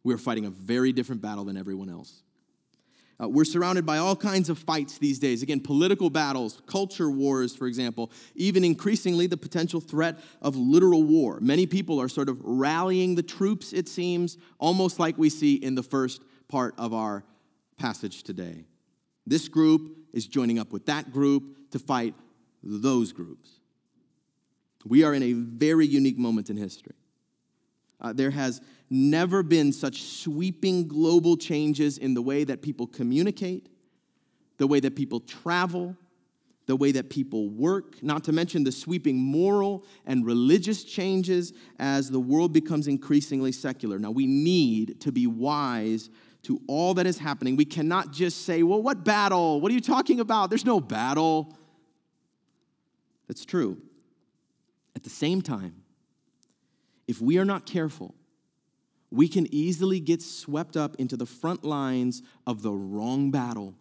We're 0.04 0.18
fighting 0.18 0.46
a 0.46 0.50
very 0.50 0.94
different 0.94 1.22
battle 1.22 1.44
than 1.44 1.58
everyone 1.58 1.90
else. 1.90 2.22
Uh, 3.22 3.28
we're 3.28 3.46
surrounded 3.46 3.86
by 3.86 3.98
all 3.98 4.16
kinds 4.16 4.48
of 4.50 4.60
fights 4.60 5.00
these 5.00 5.18
days. 5.18 5.42
Again, 5.42 5.60
political 5.60 6.10
battles, 6.10 6.62
culture 6.68 7.10
wars, 7.10 7.56
for 7.56 7.66
example, 7.66 8.12
even 8.36 8.64
increasingly 8.64 9.26
the 9.26 9.38
potential 9.38 9.82
threat 9.82 10.20
of 10.42 10.56
literal 10.56 11.04
war. 11.04 11.40
Many 11.42 11.66
people 11.66 12.00
are 12.00 12.10
sort 12.10 12.30
of 12.30 12.40
rallying 12.44 13.16
the 13.16 13.24
troops, 13.24 13.74
it 13.74 13.90
seems, 13.90 14.38
almost 14.60 15.00
like 15.00 15.18
we 15.18 15.30
see 15.30 15.56
in 15.56 15.74
the 15.74 15.84
first 15.84 16.22
part 16.48 16.76
of 16.78 16.94
our 16.94 17.24
passage 17.78 18.24
today. 18.24 18.66
This 19.26 19.48
group 19.48 19.98
is 20.14 20.28
joining 20.28 20.60
up 20.60 20.72
with 20.72 20.86
that 20.86 21.12
group 21.12 21.72
to 21.72 21.80
fight 21.80 22.14
those 22.64 23.12
groups. 23.12 23.50
We 24.86 25.04
are 25.04 25.14
in 25.14 25.24
a 25.24 25.34
very 25.34 25.86
unique 25.86 26.18
moment 26.18 26.50
in 26.50 26.58
history. 26.58 26.96
Uh, 28.00 28.14
there 28.14 28.32
has 28.32 28.62
never 28.90 29.44
been 29.44 29.72
such 29.72 30.04
sweeping 30.04 30.88
global 30.88 31.36
changes 31.36 31.98
in 31.98 32.14
the 32.14 32.22
way 32.22 32.44
that 32.44 32.62
people 32.62 32.88
communicate, 32.88 33.70
the 34.58 34.68
way 34.68 34.80
that 34.80 34.96
people 34.96 35.20
travel, 35.20 35.96
the 36.68 36.76
way 36.76 36.92
that 36.92 37.10
people 37.10 37.50
work, 37.50 38.02
not 38.04 38.24
to 38.26 38.32
mention 38.32 38.64
the 38.64 38.72
sweeping 38.72 39.18
moral 39.18 39.86
and 40.06 40.26
religious 40.26 40.84
changes 40.84 41.54
as 41.80 42.10
the 42.10 42.20
world 42.20 42.54
becomes 42.54 42.88
increasingly 42.88 43.52
secular. 43.52 43.98
Now, 43.98 44.12
we 44.12 44.28
need 44.28 45.00
to 45.02 45.12
be 45.12 45.28
wise 45.28 46.10
to 46.44 46.62
all 46.68 46.94
that 46.94 47.08
is 47.08 47.18
happening. 47.18 47.56
We 47.56 47.66
cannot 47.66 48.12
just 48.12 48.46
say, 48.46 48.64
well, 48.64 48.82
what 48.82 49.04
battle? 49.04 49.60
What 49.60 49.72
are 49.72 49.76
you 49.76 49.82
talking 49.82 50.20
about? 50.20 50.50
There's 50.50 50.66
no 50.66 50.80
battle. 50.80 51.58
That's 53.28 53.46
true. 53.46 53.82
At 54.96 55.04
the 55.04 55.10
same 55.10 55.42
time, 55.42 55.84
if 57.08 57.22
we 57.22 57.38
are 57.38 57.46
not 57.46 57.66
careful, 57.66 58.14
we 59.10 59.28
can 59.28 59.48
easily 59.54 60.00
get 60.00 60.22
swept 60.22 60.76
up 60.76 60.96
into 60.98 61.16
the 61.16 61.26
front 61.26 61.64
lines 61.64 62.22
of 62.46 62.62
the 62.62 62.72
wrong 62.72 63.32
battle 63.32 63.74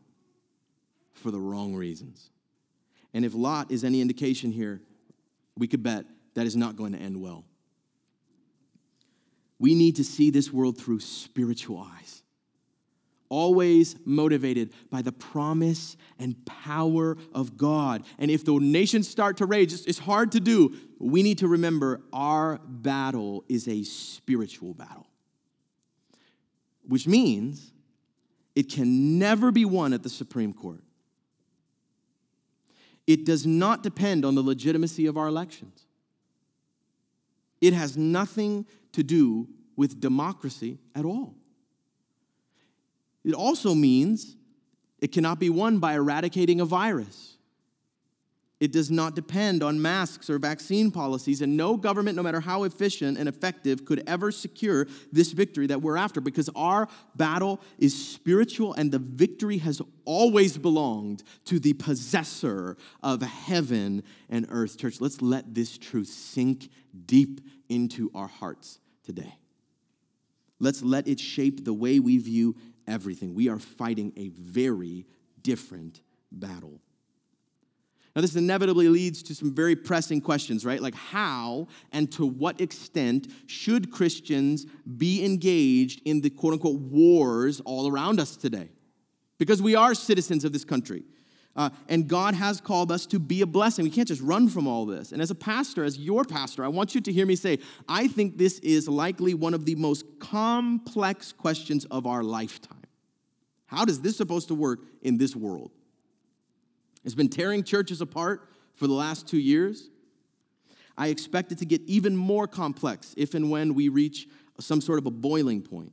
for 1.12 1.30
the 1.30 1.40
wrong 1.40 1.74
reasons. 1.74 2.30
And 3.12 3.24
if 3.24 3.34
Lot 3.34 3.70
is 3.70 3.82
any 3.82 4.00
indication 4.00 4.52
here, 4.52 4.80
we 5.56 5.66
could 5.66 5.82
bet 5.82 6.04
that 6.34 6.46
is 6.46 6.54
not 6.54 6.76
going 6.76 6.92
to 6.92 6.98
end 6.98 7.20
well. 7.20 7.44
We 9.58 9.74
need 9.74 9.96
to 9.96 10.04
see 10.04 10.30
this 10.30 10.52
world 10.52 10.78
through 10.78 11.00
spiritual 11.00 11.78
eyes, 11.78 12.22
always 13.28 13.96
motivated 14.04 14.72
by 14.90 15.02
the 15.02 15.12
promise 15.12 15.96
and 16.18 16.44
power 16.46 17.16
of 17.32 17.56
God. 17.56 18.04
And 18.18 18.30
if 18.30 18.44
the 18.44 18.58
nations 18.58 19.08
start 19.08 19.36
to 19.38 19.46
rage, 19.46 19.72
it's 19.72 19.98
hard 19.98 20.32
to 20.32 20.40
do. 20.40 20.74
We 20.98 21.22
need 21.22 21.38
to 21.38 21.48
remember 21.48 22.02
our 22.12 22.60
battle 22.66 23.44
is 23.48 23.68
a 23.68 23.82
spiritual 23.84 24.74
battle, 24.74 25.06
which 26.86 27.06
means 27.06 27.72
it 28.54 28.70
can 28.70 29.18
never 29.18 29.52
be 29.52 29.64
won 29.64 29.92
at 29.92 30.02
the 30.02 30.08
Supreme 30.08 30.52
Court. 30.52 30.82
It 33.06 33.24
does 33.24 33.46
not 33.46 33.82
depend 33.82 34.24
on 34.24 34.34
the 34.34 34.42
legitimacy 34.42 35.06
of 35.06 35.16
our 35.16 35.28
elections. 35.28 35.86
It 37.60 37.72
has 37.72 37.96
nothing 37.96 38.66
to 38.92 39.02
do 39.02 39.48
with 39.76 40.00
democracy 40.00 40.78
at 40.94 41.04
all. 41.04 41.34
It 43.26 43.34
also 43.34 43.74
means 43.74 44.36
it 45.00 45.08
cannot 45.08 45.40
be 45.40 45.50
won 45.50 45.78
by 45.78 45.94
eradicating 45.94 46.60
a 46.60 46.64
virus. 46.64 47.36
It 48.60 48.72
does 48.72 48.90
not 48.90 49.14
depend 49.14 49.62
on 49.62 49.82
masks 49.82 50.30
or 50.30 50.38
vaccine 50.38 50.90
policies, 50.90 51.42
and 51.42 51.56
no 51.56 51.76
government, 51.76 52.16
no 52.16 52.22
matter 52.22 52.40
how 52.40 52.62
efficient 52.62 53.18
and 53.18 53.28
effective, 53.28 53.84
could 53.84 54.02
ever 54.06 54.30
secure 54.30 54.86
this 55.12 55.32
victory 55.32 55.66
that 55.66 55.82
we're 55.82 55.98
after 55.98 56.22
because 56.22 56.48
our 56.56 56.88
battle 57.16 57.60
is 57.78 57.94
spiritual 57.94 58.72
and 58.74 58.90
the 58.92 59.00
victory 59.00 59.58
has 59.58 59.82
always 60.06 60.56
belonged 60.56 61.22
to 61.46 61.58
the 61.58 61.74
possessor 61.74 62.78
of 63.02 63.20
heaven 63.20 64.04
and 64.30 64.46
earth. 64.50 64.78
Church, 64.78 65.00
let's 65.00 65.20
let 65.20 65.52
this 65.52 65.76
truth 65.76 66.08
sink 66.08 66.70
deep 67.04 67.42
into 67.68 68.10
our 68.14 68.28
hearts 68.28 68.78
today. 69.02 69.34
Let's 70.58 70.82
let 70.82 71.06
it 71.06 71.20
shape 71.20 71.64
the 71.64 71.74
way 71.74 71.98
we 71.98 72.16
view 72.16 72.56
everything. 72.86 73.34
We 73.34 73.48
are 73.48 73.58
fighting 73.58 74.12
a 74.16 74.28
very 74.28 75.06
different 75.42 76.02
battle. 76.32 76.80
Now, 78.14 78.22
this 78.22 78.34
inevitably 78.34 78.88
leads 78.88 79.22
to 79.24 79.34
some 79.34 79.54
very 79.54 79.76
pressing 79.76 80.22
questions, 80.22 80.64
right? 80.64 80.80
Like, 80.80 80.94
how 80.94 81.68
and 81.92 82.10
to 82.12 82.24
what 82.24 82.62
extent 82.62 83.28
should 83.46 83.92
Christians 83.92 84.64
be 84.96 85.22
engaged 85.22 86.00
in 86.06 86.22
the 86.22 86.30
quote 86.30 86.54
unquote 86.54 86.80
wars 86.80 87.60
all 87.66 87.90
around 87.90 88.18
us 88.18 88.34
today? 88.34 88.70
Because 89.38 89.60
we 89.60 89.74
are 89.74 89.94
citizens 89.94 90.46
of 90.46 90.54
this 90.54 90.64
country. 90.64 91.02
Uh, 91.56 91.70
and 91.88 92.06
God 92.06 92.34
has 92.34 92.60
called 92.60 92.92
us 92.92 93.06
to 93.06 93.18
be 93.18 93.40
a 93.40 93.46
blessing. 93.46 93.84
We 93.84 93.90
can't 93.90 94.06
just 94.06 94.20
run 94.20 94.48
from 94.48 94.66
all 94.66 94.84
this. 94.84 95.12
And 95.12 95.22
as 95.22 95.30
a 95.30 95.34
pastor, 95.34 95.84
as 95.84 95.98
your 95.98 96.24
pastor, 96.24 96.62
I 96.62 96.68
want 96.68 96.94
you 96.94 97.00
to 97.00 97.12
hear 97.12 97.24
me 97.24 97.34
say, 97.34 97.58
I 97.88 98.08
think 98.08 98.36
this 98.36 98.58
is 98.58 98.88
likely 98.88 99.32
one 99.32 99.54
of 99.54 99.64
the 99.64 99.74
most 99.74 100.04
complex 100.18 101.32
questions 101.32 101.86
of 101.86 102.06
our 102.06 102.22
lifetime. 102.22 102.76
How 103.66 103.84
does 103.86 104.02
this 104.02 104.16
supposed 104.16 104.48
to 104.48 104.54
work 104.54 104.80
in 105.00 105.16
this 105.16 105.34
world? 105.34 105.70
It's 107.04 107.14
been 107.14 107.28
tearing 107.28 107.64
churches 107.64 108.00
apart 108.00 108.50
for 108.74 108.86
the 108.86 108.92
last 108.92 109.26
two 109.26 109.38
years. 109.38 109.88
I 110.98 111.08
expect 111.08 111.52
it 111.52 111.58
to 111.58 111.64
get 111.64 111.80
even 111.82 112.16
more 112.16 112.46
complex 112.46 113.14
if 113.16 113.34
and 113.34 113.50
when 113.50 113.74
we 113.74 113.88
reach 113.88 114.28
some 114.60 114.80
sort 114.80 114.98
of 114.98 115.06
a 115.06 115.10
boiling 115.10 115.62
point. 115.62 115.92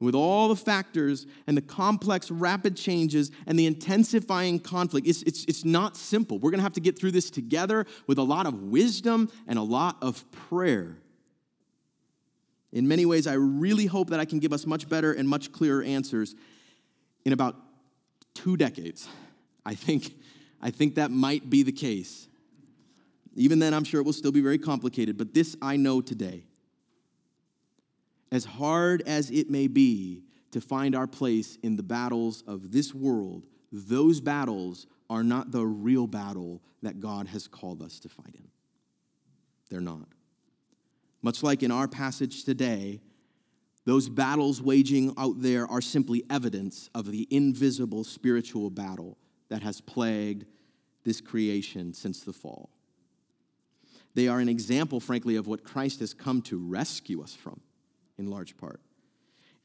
With 0.00 0.14
all 0.14 0.48
the 0.48 0.56
factors 0.56 1.26
and 1.46 1.54
the 1.56 1.62
complex, 1.62 2.30
rapid 2.30 2.74
changes 2.74 3.30
and 3.46 3.58
the 3.58 3.66
intensifying 3.66 4.58
conflict, 4.58 5.06
it's, 5.06 5.22
it's, 5.22 5.44
it's 5.44 5.64
not 5.64 5.94
simple. 5.94 6.38
We're 6.38 6.50
going 6.50 6.58
to 6.58 6.64
have 6.64 6.72
to 6.72 6.80
get 6.80 6.98
through 6.98 7.10
this 7.10 7.30
together 7.30 7.86
with 8.06 8.16
a 8.16 8.22
lot 8.22 8.46
of 8.46 8.62
wisdom 8.62 9.30
and 9.46 9.58
a 9.58 9.62
lot 9.62 9.98
of 10.00 10.24
prayer. 10.32 10.96
In 12.72 12.88
many 12.88 13.04
ways, 13.04 13.26
I 13.26 13.34
really 13.34 13.86
hope 13.86 14.10
that 14.10 14.20
I 14.20 14.24
can 14.24 14.38
give 14.38 14.54
us 14.54 14.66
much 14.66 14.88
better 14.88 15.12
and 15.12 15.28
much 15.28 15.52
clearer 15.52 15.82
answers 15.82 16.34
in 17.26 17.34
about 17.34 17.56
two 18.32 18.56
decades. 18.56 19.06
I 19.66 19.74
think 19.74 20.14
I 20.62 20.70
think 20.70 20.94
that 20.94 21.10
might 21.10 21.48
be 21.50 21.62
the 21.62 21.72
case. 21.72 22.28
Even 23.34 23.58
then, 23.58 23.72
I'm 23.74 23.84
sure 23.84 24.00
it 24.00 24.04
will 24.04 24.12
still 24.12 24.32
be 24.32 24.40
very 24.40 24.58
complicated, 24.58 25.16
but 25.16 25.34
this 25.34 25.56
I 25.62 25.76
know 25.76 26.00
today. 26.00 26.44
As 28.32 28.44
hard 28.44 29.02
as 29.06 29.30
it 29.30 29.50
may 29.50 29.66
be 29.66 30.22
to 30.52 30.60
find 30.60 30.94
our 30.94 31.06
place 31.06 31.58
in 31.62 31.76
the 31.76 31.82
battles 31.82 32.42
of 32.46 32.72
this 32.72 32.94
world, 32.94 33.46
those 33.72 34.20
battles 34.20 34.86
are 35.08 35.24
not 35.24 35.50
the 35.50 35.66
real 35.66 36.06
battle 36.06 36.62
that 36.82 37.00
God 37.00 37.26
has 37.28 37.48
called 37.48 37.82
us 37.82 37.98
to 38.00 38.08
fight 38.08 38.34
in. 38.34 38.48
They're 39.68 39.80
not. 39.80 40.08
Much 41.22 41.42
like 41.42 41.62
in 41.62 41.70
our 41.70 41.88
passage 41.88 42.44
today, 42.44 43.00
those 43.84 44.08
battles 44.08 44.62
waging 44.62 45.14
out 45.16 45.40
there 45.40 45.66
are 45.70 45.80
simply 45.80 46.24
evidence 46.30 46.88
of 46.94 47.10
the 47.10 47.26
invisible 47.30 48.04
spiritual 48.04 48.70
battle 48.70 49.18
that 49.48 49.62
has 49.62 49.80
plagued 49.80 50.44
this 51.04 51.20
creation 51.20 51.92
since 51.92 52.20
the 52.20 52.32
fall. 52.32 52.70
They 54.14 54.28
are 54.28 54.40
an 54.40 54.48
example, 54.48 55.00
frankly, 55.00 55.36
of 55.36 55.46
what 55.46 55.64
Christ 55.64 56.00
has 56.00 56.14
come 56.14 56.42
to 56.42 56.58
rescue 56.58 57.22
us 57.22 57.34
from, 57.34 57.60
in 58.20 58.30
large 58.30 58.56
part. 58.56 58.80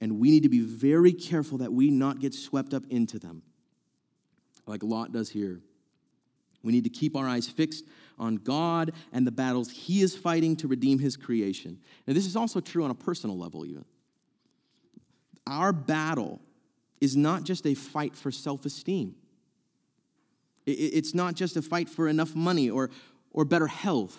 And 0.02 0.20
we 0.20 0.32
need 0.32 0.44
to 0.44 0.50
be 0.50 0.62
very 0.62 1.14
careful 1.14 1.60
that 1.60 1.72
we 1.72 1.92
not 1.92 2.20
get 2.20 2.34
swept 2.34 2.74
up 2.74 2.84
into 2.90 3.20
them, 3.20 3.44
like 4.66 4.82
Lot 4.82 5.12
does 5.12 5.30
here. 5.30 5.62
We 6.64 6.72
need 6.72 6.84
to 6.86 6.90
keep 6.90 7.16
our 7.16 7.28
eyes 7.28 7.48
fixed 7.48 7.86
on 8.18 8.38
God 8.38 8.92
and 9.14 9.28
the 9.28 9.32
battles 9.32 9.70
He 9.70 10.02
is 10.02 10.16
fighting 10.16 10.56
to 10.58 10.68
redeem 10.68 10.98
His 10.98 11.16
creation. 11.16 11.80
And 12.08 12.16
this 12.16 12.26
is 12.26 12.36
also 12.36 12.60
true 12.60 12.84
on 12.84 12.90
a 12.90 12.96
personal 12.96 13.38
level, 13.38 13.66
even. 13.66 13.86
Our 15.46 15.72
battle 15.72 16.42
is 17.00 17.16
not 17.16 17.44
just 17.44 17.68
a 17.68 17.76
fight 17.76 18.16
for 18.16 18.32
self 18.32 18.66
esteem. 18.66 19.16
It's 20.66 21.14
not 21.14 21.36
just 21.36 21.56
a 21.56 21.62
fight 21.62 21.88
for 21.88 22.08
enough 22.08 22.34
money 22.34 22.72
or, 22.72 22.90
or 23.32 23.46
better 23.46 23.68
health 23.68 24.18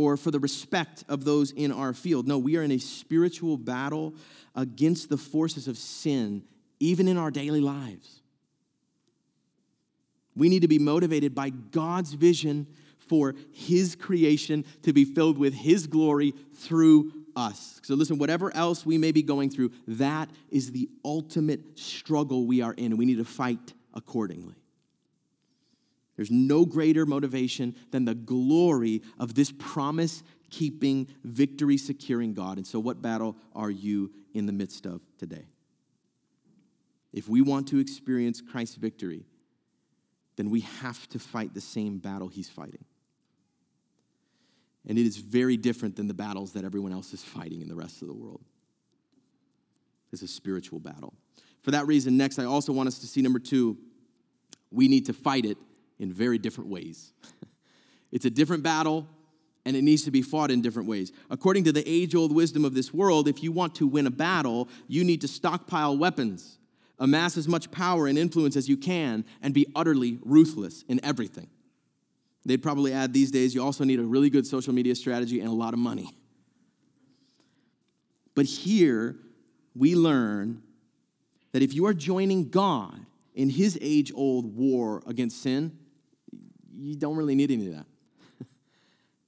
or 0.00 0.16
for 0.16 0.30
the 0.30 0.40
respect 0.40 1.04
of 1.10 1.24
those 1.24 1.50
in 1.50 1.70
our 1.70 1.92
field. 1.92 2.26
No, 2.26 2.38
we 2.38 2.56
are 2.56 2.62
in 2.62 2.70
a 2.70 2.78
spiritual 2.78 3.58
battle 3.58 4.14
against 4.54 5.10
the 5.10 5.18
forces 5.18 5.68
of 5.68 5.76
sin, 5.76 6.42
even 6.78 7.06
in 7.06 7.18
our 7.18 7.30
daily 7.30 7.60
lives. 7.60 8.22
We 10.34 10.48
need 10.48 10.62
to 10.62 10.68
be 10.68 10.78
motivated 10.78 11.34
by 11.34 11.50
God's 11.50 12.14
vision 12.14 12.66
for 13.08 13.34
His 13.52 13.94
creation 13.94 14.64
to 14.84 14.94
be 14.94 15.04
filled 15.04 15.36
with 15.36 15.52
His 15.52 15.86
glory 15.86 16.32
through 16.54 17.12
us. 17.36 17.78
So, 17.82 17.94
listen, 17.94 18.16
whatever 18.16 18.54
else 18.56 18.86
we 18.86 18.96
may 18.96 19.12
be 19.12 19.22
going 19.22 19.50
through, 19.50 19.72
that 19.86 20.30
is 20.48 20.72
the 20.72 20.88
ultimate 21.04 21.78
struggle 21.78 22.46
we 22.46 22.62
are 22.62 22.72
in, 22.72 22.96
we 22.96 23.04
need 23.04 23.18
to 23.18 23.24
fight 23.26 23.74
accordingly. 23.92 24.59
There's 26.20 26.30
no 26.30 26.66
greater 26.66 27.06
motivation 27.06 27.74
than 27.92 28.04
the 28.04 28.14
glory 28.14 29.00
of 29.18 29.34
this 29.34 29.50
promise 29.50 30.22
keeping, 30.50 31.08
victory 31.24 31.78
securing 31.78 32.34
God. 32.34 32.58
And 32.58 32.66
so, 32.66 32.78
what 32.78 33.00
battle 33.00 33.38
are 33.54 33.70
you 33.70 34.10
in 34.34 34.44
the 34.44 34.52
midst 34.52 34.84
of 34.84 35.00
today? 35.16 35.46
If 37.14 37.26
we 37.26 37.40
want 37.40 37.68
to 37.68 37.78
experience 37.78 38.42
Christ's 38.42 38.74
victory, 38.74 39.24
then 40.36 40.50
we 40.50 40.60
have 40.60 41.08
to 41.08 41.18
fight 41.18 41.54
the 41.54 41.60
same 41.62 41.96
battle 41.96 42.28
he's 42.28 42.50
fighting. 42.50 42.84
And 44.86 44.98
it 44.98 45.06
is 45.06 45.16
very 45.16 45.56
different 45.56 45.96
than 45.96 46.06
the 46.06 46.12
battles 46.12 46.52
that 46.52 46.66
everyone 46.66 46.92
else 46.92 47.14
is 47.14 47.22
fighting 47.22 47.62
in 47.62 47.68
the 47.68 47.76
rest 47.76 48.02
of 48.02 48.08
the 48.08 48.14
world. 48.14 48.44
It's 50.12 50.20
a 50.20 50.28
spiritual 50.28 50.80
battle. 50.80 51.14
For 51.62 51.70
that 51.70 51.86
reason, 51.86 52.18
next, 52.18 52.38
I 52.38 52.44
also 52.44 52.74
want 52.74 52.88
us 52.88 52.98
to 52.98 53.06
see 53.06 53.22
number 53.22 53.38
two, 53.38 53.78
we 54.70 54.86
need 54.86 55.06
to 55.06 55.14
fight 55.14 55.46
it 55.46 55.56
in 56.00 56.12
very 56.12 56.38
different 56.38 56.70
ways. 56.70 57.12
it's 58.10 58.24
a 58.24 58.30
different 58.30 58.64
battle, 58.64 59.06
and 59.64 59.76
it 59.76 59.82
needs 59.82 60.02
to 60.04 60.10
be 60.10 60.22
fought 60.22 60.50
in 60.50 60.62
different 60.62 60.88
ways. 60.88 61.12
According 61.28 61.64
to 61.64 61.72
the 61.72 61.88
age 61.88 62.14
old 62.14 62.34
wisdom 62.34 62.64
of 62.64 62.74
this 62.74 62.92
world, 62.92 63.28
if 63.28 63.42
you 63.42 63.52
want 63.52 63.76
to 63.76 63.86
win 63.86 64.06
a 64.06 64.10
battle, 64.10 64.68
you 64.88 65.04
need 65.04 65.20
to 65.20 65.28
stockpile 65.28 65.96
weapons, 65.96 66.58
amass 66.98 67.36
as 67.36 67.46
much 67.46 67.70
power 67.70 68.08
and 68.08 68.18
influence 68.18 68.56
as 68.56 68.68
you 68.68 68.76
can, 68.76 69.24
and 69.42 69.54
be 69.54 69.66
utterly 69.76 70.18
ruthless 70.24 70.82
in 70.88 70.98
everything. 71.04 71.48
They'd 72.46 72.62
probably 72.62 72.92
add 72.92 73.12
these 73.12 73.30
days 73.30 73.54
you 73.54 73.62
also 73.62 73.84
need 73.84 74.00
a 74.00 74.04
really 74.04 74.30
good 74.30 74.46
social 74.46 74.72
media 74.72 74.94
strategy 74.94 75.40
and 75.40 75.48
a 75.48 75.54
lot 75.54 75.74
of 75.74 75.78
money. 75.78 76.10
But 78.34 78.46
here 78.46 79.16
we 79.76 79.94
learn 79.94 80.62
that 81.52 81.62
if 81.62 81.74
you 81.74 81.84
are 81.86 81.92
joining 81.92 82.48
God 82.48 83.04
in 83.34 83.50
his 83.50 83.78
age 83.80 84.12
old 84.14 84.56
war 84.56 85.02
against 85.06 85.42
sin, 85.42 85.78
you 86.80 86.96
don't 86.96 87.16
really 87.16 87.34
need 87.34 87.50
any 87.50 87.66
of 87.68 87.74
that. 87.74 87.86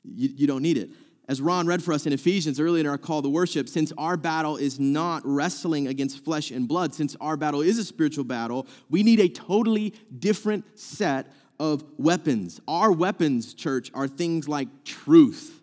you, 0.04 0.30
you 0.34 0.46
don't 0.46 0.62
need 0.62 0.78
it. 0.78 0.90
as 1.28 1.40
Ron 1.40 1.66
read 1.66 1.82
for 1.82 1.92
us 1.92 2.06
in 2.06 2.12
Ephesians 2.12 2.58
earlier 2.58 2.80
in 2.80 2.86
our 2.86 2.98
call 2.98 3.22
to 3.22 3.28
worship, 3.28 3.68
since 3.68 3.92
our 3.98 4.16
battle 4.16 4.56
is 4.56 4.80
not 4.80 5.22
wrestling 5.24 5.86
against 5.86 6.24
flesh 6.24 6.50
and 6.50 6.66
blood, 6.66 6.94
since 6.94 7.14
our 7.20 7.36
battle 7.36 7.60
is 7.60 7.78
a 7.78 7.84
spiritual 7.84 8.24
battle, 8.24 8.66
we 8.88 9.02
need 9.02 9.20
a 9.20 9.28
totally 9.28 9.94
different 10.18 10.78
set 10.78 11.26
of 11.60 11.84
weapons. 11.98 12.60
Our 12.66 12.90
weapons, 12.90 13.54
church, 13.54 13.90
are 13.94 14.08
things 14.08 14.48
like 14.48 14.68
truth, 14.84 15.60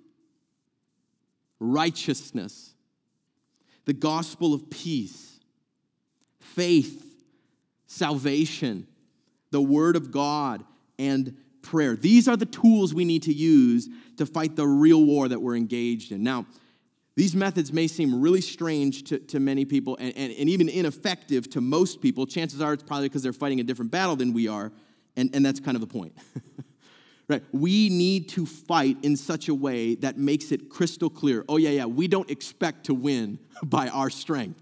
righteousness, 1.59 2.73
the 3.85 3.93
gospel 3.93 4.53
of 4.53 4.69
peace, 4.69 5.39
faith, 6.39 7.05
salvation, 7.87 8.87
the 9.51 9.61
word 9.61 9.95
of 9.95 10.11
God, 10.11 10.63
and 10.99 11.35
prayer. 11.61 11.95
These 11.95 12.27
are 12.27 12.37
the 12.37 12.45
tools 12.45 12.93
we 12.93 13.05
need 13.05 13.23
to 13.23 13.33
use 13.33 13.89
to 14.17 14.25
fight 14.25 14.55
the 14.55 14.67
real 14.67 15.03
war 15.03 15.27
that 15.27 15.41
we're 15.41 15.55
engaged 15.55 16.11
in. 16.11 16.23
Now, 16.23 16.45
these 17.15 17.35
methods 17.35 17.73
may 17.73 17.87
seem 17.87 18.21
really 18.21 18.41
strange 18.41 19.03
to, 19.05 19.19
to 19.19 19.39
many 19.39 19.65
people 19.65 19.97
and, 19.99 20.15
and, 20.15 20.31
and 20.31 20.49
even 20.49 20.69
ineffective 20.69 21.49
to 21.49 21.61
most 21.61 22.01
people. 22.01 22.25
Chances 22.25 22.61
are 22.61 22.73
it's 22.73 22.83
probably 22.83 23.09
because 23.09 23.23
they're 23.23 23.33
fighting 23.33 23.59
a 23.59 23.63
different 23.63 23.91
battle 23.91 24.15
than 24.15 24.33
we 24.33 24.47
are, 24.47 24.71
and, 25.17 25.29
and 25.33 25.45
that's 25.45 25.59
kind 25.59 25.75
of 25.75 25.81
the 25.81 25.87
point. 25.87 26.13
right? 27.27 27.43
We 27.51 27.89
need 27.89 28.29
to 28.29 28.45
fight 28.45 28.97
in 29.03 29.15
such 29.15 29.49
a 29.49 29.53
way 29.53 29.95
that 29.95 30.17
makes 30.17 30.51
it 30.51 30.69
crystal 30.69 31.09
clear. 31.09 31.45
Oh, 31.47 31.57
yeah, 31.57 31.69
yeah, 31.69 31.85
we 31.85 32.07
don't 32.07 32.29
expect 32.29 32.85
to 32.85 32.93
win 32.93 33.39
by 33.63 33.87
our 33.89 34.09
strength. 34.09 34.61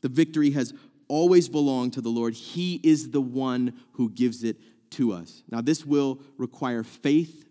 The 0.00 0.08
victory 0.08 0.50
has 0.52 0.72
always 1.08 1.48
belong 1.48 1.90
to 1.92 2.00
the 2.00 2.08
Lord. 2.08 2.34
He 2.34 2.80
is 2.82 3.10
the 3.10 3.20
one 3.20 3.74
who 3.92 4.10
gives 4.10 4.44
it 4.44 4.56
to 4.92 5.12
us. 5.12 5.42
Now, 5.50 5.60
this 5.60 5.84
will 5.84 6.20
require 6.36 6.82
faith, 6.82 7.48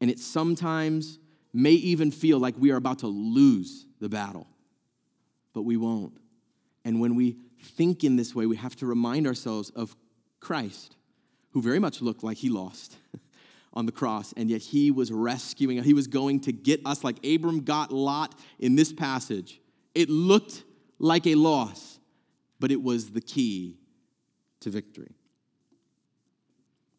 and 0.00 0.10
it 0.10 0.18
sometimes 0.18 1.18
may 1.52 1.72
even 1.72 2.10
feel 2.10 2.38
like 2.38 2.54
we 2.58 2.70
are 2.70 2.76
about 2.76 3.00
to 3.00 3.06
lose 3.06 3.86
the 4.00 4.08
battle, 4.08 4.46
but 5.54 5.62
we 5.62 5.76
won't. 5.76 6.18
And 6.84 7.00
when 7.00 7.14
we 7.14 7.36
think 7.60 8.04
in 8.04 8.16
this 8.16 8.34
way, 8.34 8.46
we 8.46 8.56
have 8.56 8.76
to 8.76 8.86
remind 8.86 9.26
ourselves 9.26 9.70
of 9.70 9.96
Christ, 10.40 10.96
who 11.52 11.62
very 11.62 11.78
much 11.78 12.02
looked 12.02 12.22
like 12.22 12.36
he 12.36 12.50
lost. 12.50 12.96
on 13.76 13.84
the 13.84 13.92
cross, 13.92 14.32
and 14.38 14.48
yet 14.48 14.62
he 14.62 14.90
was 14.90 15.12
rescuing, 15.12 15.80
he 15.82 15.92
was 15.92 16.06
going 16.06 16.40
to 16.40 16.50
get 16.50 16.80
us 16.86 17.04
like 17.04 17.24
Abram 17.24 17.60
got 17.60 17.92
Lot 17.92 18.34
in 18.58 18.74
this 18.74 18.90
passage. 18.90 19.60
It 19.94 20.08
looked 20.08 20.64
like 20.98 21.26
a 21.26 21.34
loss, 21.34 21.98
but 22.58 22.70
it 22.70 22.82
was 22.82 23.10
the 23.10 23.20
key 23.20 23.76
to 24.60 24.70
victory. 24.70 25.14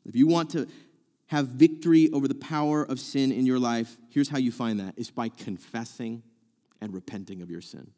If 0.05 0.15
you 0.15 0.27
want 0.27 0.51
to 0.51 0.67
have 1.27 1.47
victory 1.47 2.09
over 2.13 2.27
the 2.27 2.35
power 2.35 2.83
of 2.83 2.99
sin 2.99 3.31
in 3.31 3.45
your 3.45 3.59
life, 3.59 3.97
here's 4.09 4.29
how 4.29 4.37
you 4.37 4.51
find 4.51 4.79
that 4.79 4.93
it's 4.97 5.11
by 5.11 5.29
confessing 5.29 6.23
and 6.79 6.93
repenting 6.93 7.41
of 7.41 7.49
your 7.49 7.61
sin. 7.61 7.91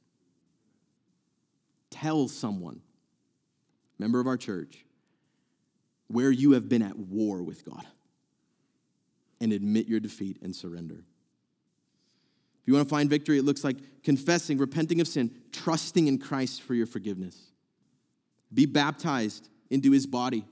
Tell 1.91 2.27
someone, 2.27 2.81
member 3.97 4.19
of 4.19 4.27
our 4.27 4.37
church, 4.37 4.85
where 6.07 6.31
you 6.31 6.51
have 6.51 6.67
been 6.67 6.81
at 6.81 6.97
war 6.97 7.43
with 7.43 7.63
God 7.65 7.85
and 9.39 9.53
admit 9.53 9.87
your 9.87 9.99
defeat 9.99 10.37
and 10.41 10.55
surrender. 10.55 11.05
If 12.61 12.67
you 12.67 12.73
want 12.73 12.87
to 12.87 12.89
find 12.89 13.09
victory, 13.09 13.37
it 13.37 13.45
looks 13.45 13.63
like 13.63 13.77
confessing, 14.03 14.57
repenting 14.57 15.01
of 15.01 15.07
sin, 15.07 15.31
trusting 15.51 16.07
in 16.07 16.17
Christ 16.17 16.63
for 16.63 16.73
your 16.73 16.87
forgiveness. 16.87 17.48
Be 18.53 18.65
baptized 18.65 19.49
into 19.69 19.91
his 19.91 20.07
body. 20.07 20.45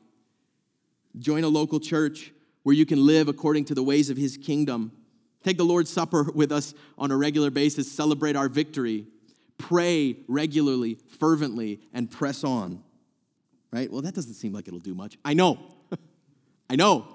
Join 1.18 1.44
a 1.44 1.48
local 1.48 1.80
church 1.80 2.32
where 2.64 2.76
you 2.76 2.86
can 2.86 3.06
live 3.06 3.28
according 3.28 3.66
to 3.66 3.74
the 3.74 3.84
ways 3.84 4.10
of 4.10 4.18
his 4.18 4.38
kingdom. 4.38 4.92
Take 5.44 5.58
the 5.58 5.66
Lord's 5.66 5.90
Supper 5.90 6.24
with 6.36 6.52
us 6.52 6.74
on 6.98 7.12
a 7.12 7.18
regular 7.18 7.50
basis, 7.50 7.92
celebrate 7.92 8.36
our 8.36 8.50
victory. 8.50 9.08
Pray 9.58 10.18
regularly, 10.28 11.00
fervently, 11.20 11.80
and 11.94 12.12
press 12.12 12.44
on. 12.44 12.84
Right? 13.72 13.92
Well, 13.92 14.02
that 14.02 14.14
doesn't 14.14 14.36
seem 14.36 14.54
like 14.54 14.68
it'll 14.68 14.80
do 14.80 14.94
much. 14.94 15.18
I 15.26 15.34
know. 15.34 15.60
I 16.70 16.76
know. 16.76 17.08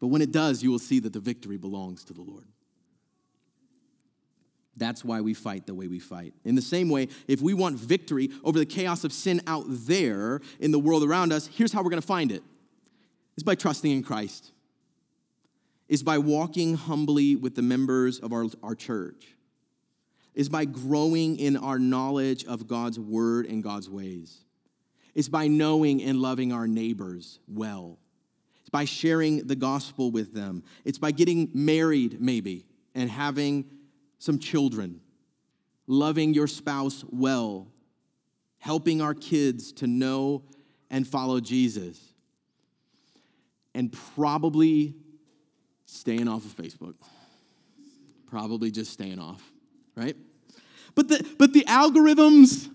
But 0.00 0.08
when 0.08 0.22
it 0.22 0.32
does, 0.32 0.62
you 0.62 0.70
will 0.70 0.78
see 0.78 0.98
that 1.00 1.12
the 1.12 1.20
victory 1.20 1.58
belongs 1.58 2.04
to 2.04 2.14
the 2.14 2.22
Lord. 2.22 2.46
That's 4.76 5.04
why 5.04 5.20
we 5.20 5.34
fight 5.34 5.66
the 5.66 5.74
way 5.74 5.88
we 5.88 5.98
fight. 5.98 6.32
In 6.44 6.54
the 6.54 6.62
same 6.62 6.88
way, 6.88 7.08
if 7.28 7.40
we 7.40 7.54
want 7.54 7.78
victory 7.78 8.30
over 8.44 8.58
the 8.58 8.66
chaos 8.66 9.04
of 9.04 9.12
sin 9.12 9.42
out 9.46 9.64
there 9.68 10.40
in 10.58 10.70
the 10.70 10.78
world 10.78 11.02
around 11.02 11.32
us, 11.32 11.48
here's 11.48 11.72
how 11.72 11.82
we're 11.82 11.90
going 11.90 12.02
to 12.02 12.06
find 12.06 12.32
it 12.32 12.42
it's 13.36 13.42
by 13.42 13.54
trusting 13.54 13.90
in 13.90 14.02
Christ, 14.02 14.52
is 15.88 16.02
by 16.02 16.18
walking 16.18 16.74
humbly 16.74 17.36
with 17.36 17.54
the 17.54 17.62
members 17.62 18.18
of 18.20 18.32
our, 18.32 18.46
our 18.62 18.74
church, 18.74 19.34
is 20.34 20.48
by 20.48 20.64
growing 20.64 21.38
in 21.38 21.56
our 21.56 21.78
knowledge 21.78 22.44
of 22.44 22.66
God's 22.66 22.98
word 22.98 23.46
and 23.46 23.62
God's 23.62 23.90
ways, 23.90 24.44
is 25.14 25.28
by 25.28 25.48
knowing 25.48 26.02
and 26.02 26.20
loving 26.20 26.52
our 26.52 26.68
neighbors 26.68 27.40
well. 27.48 27.98
It's 28.60 28.70
by 28.70 28.84
sharing 28.84 29.46
the 29.46 29.56
gospel 29.56 30.10
with 30.10 30.32
them. 30.32 30.62
It's 30.84 30.98
by 30.98 31.10
getting 31.10 31.50
married, 31.52 32.20
maybe, 32.20 32.66
and 32.94 33.10
having 33.10 33.64
some 34.20 34.38
children, 34.38 35.00
loving 35.86 36.34
your 36.34 36.46
spouse 36.46 37.04
well, 37.08 37.66
helping 38.58 39.00
our 39.00 39.14
kids 39.14 39.72
to 39.72 39.86
know 39.86 40.44
and 40.90 41.08
follow 41.08 41.40
Jesus, 41.40 41.98
and 43.74 43.90
probably 44.14 44.94
staying 45.86 46.28
off 46.28 46.44
of 46.44 46.54
Facebook. 46.54 46.94
Probably 48.26 48.70
just 48.70 48.92
staying 48.92 49.18
off, 49.18 49.42
right? 49.96 50.16
But 50.94 51.08
the, 51.08 51.26
but 51.38 51.52
the 51.52 51.64
algorithms, 51.64 52.68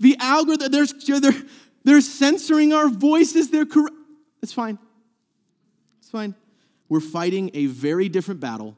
the 0.00 0.16
algorithm, 0.18 0.72
they're, 0.72 1.20
they're, 1.20 1.42
they're 1.84 2.00
censoring 2.00 2.72
our 2.72 2.88
voices. 2.88 3.50
They're 3.50 3.66
correct. 3.66 3.94
It's 4.42 4.52
fine. 4.52 4.78
It's 6.00 6.10
fine. 6.10 6.34
We're 6.88 7.00
fighting 7.00 7.52
a 7.54 7.66
very 7.66 8.08
different 8.08 8.40
battle 8.40 8.76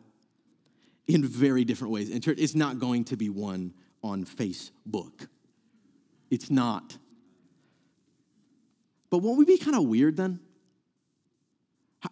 in 1.07 1.25
very 1.25 1.65
different 1.65 1.93
ways. 1.93 2.11
And 2.11 2.23
church, 2.23 2.39
it's 2.39 2.55
not 2.55 2.79
going 2.79 3.05
to 3.05 3.17
be 3.17 3.29
won 3.29 3.75
on 4.03 4.25
Facebook. 4.25 5.29
It's 6.31 6.51
not. 6.51 6.97
But 9.11 9.19
won't 9.19 9.39
we 9.39 9.45
be 9.45 9.59
kind 9.59 9.77
of 9.77 9.85
weird 9.85 10.17
then? 10.17 10.41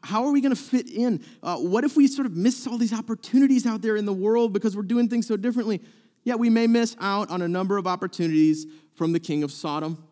How 0.02 0.24
are 0.24 0.32
we 0.32 0.40
going 0.40 0.54
to 0.54 0.60
fit 0.60 0.88
in? 0.88 1.24
Uh, 1.42 1.58
what 1.58 1.84
if 1.84 1.96
we 1.96 2.06
sort 2.06 2.26
of 2.26 2.34
miss 2.34 2.66
all 2.66 2.78
these 2.78 2.94
opportunities 2.94 3.66
out 3.66 3.82
there 3.82 3.96
in 3.96 4.06
the 4.06 4.12
world 4.12 4.52
because 4.52 4.74
we're 4.74 4.82
doing 4.82 5.08
things 5.08 5.26
so 5.26 5.36
differently? 5.36 5.82
Yeah, 6.24 6.36
we 6.36 6.48
may 6.48 6.66
miss 6.66 6.96
out 7.00 7.30
on 7.30 7.42
a 7.42 7.48
number 7.48 7.76
of 7.76 7.86
opportunities 7.86 8.66
from 8.94 9.12
the 9.12 9.20
king 9.20 9.42
of 9.42 9.52
Sodom. 9.52 10.02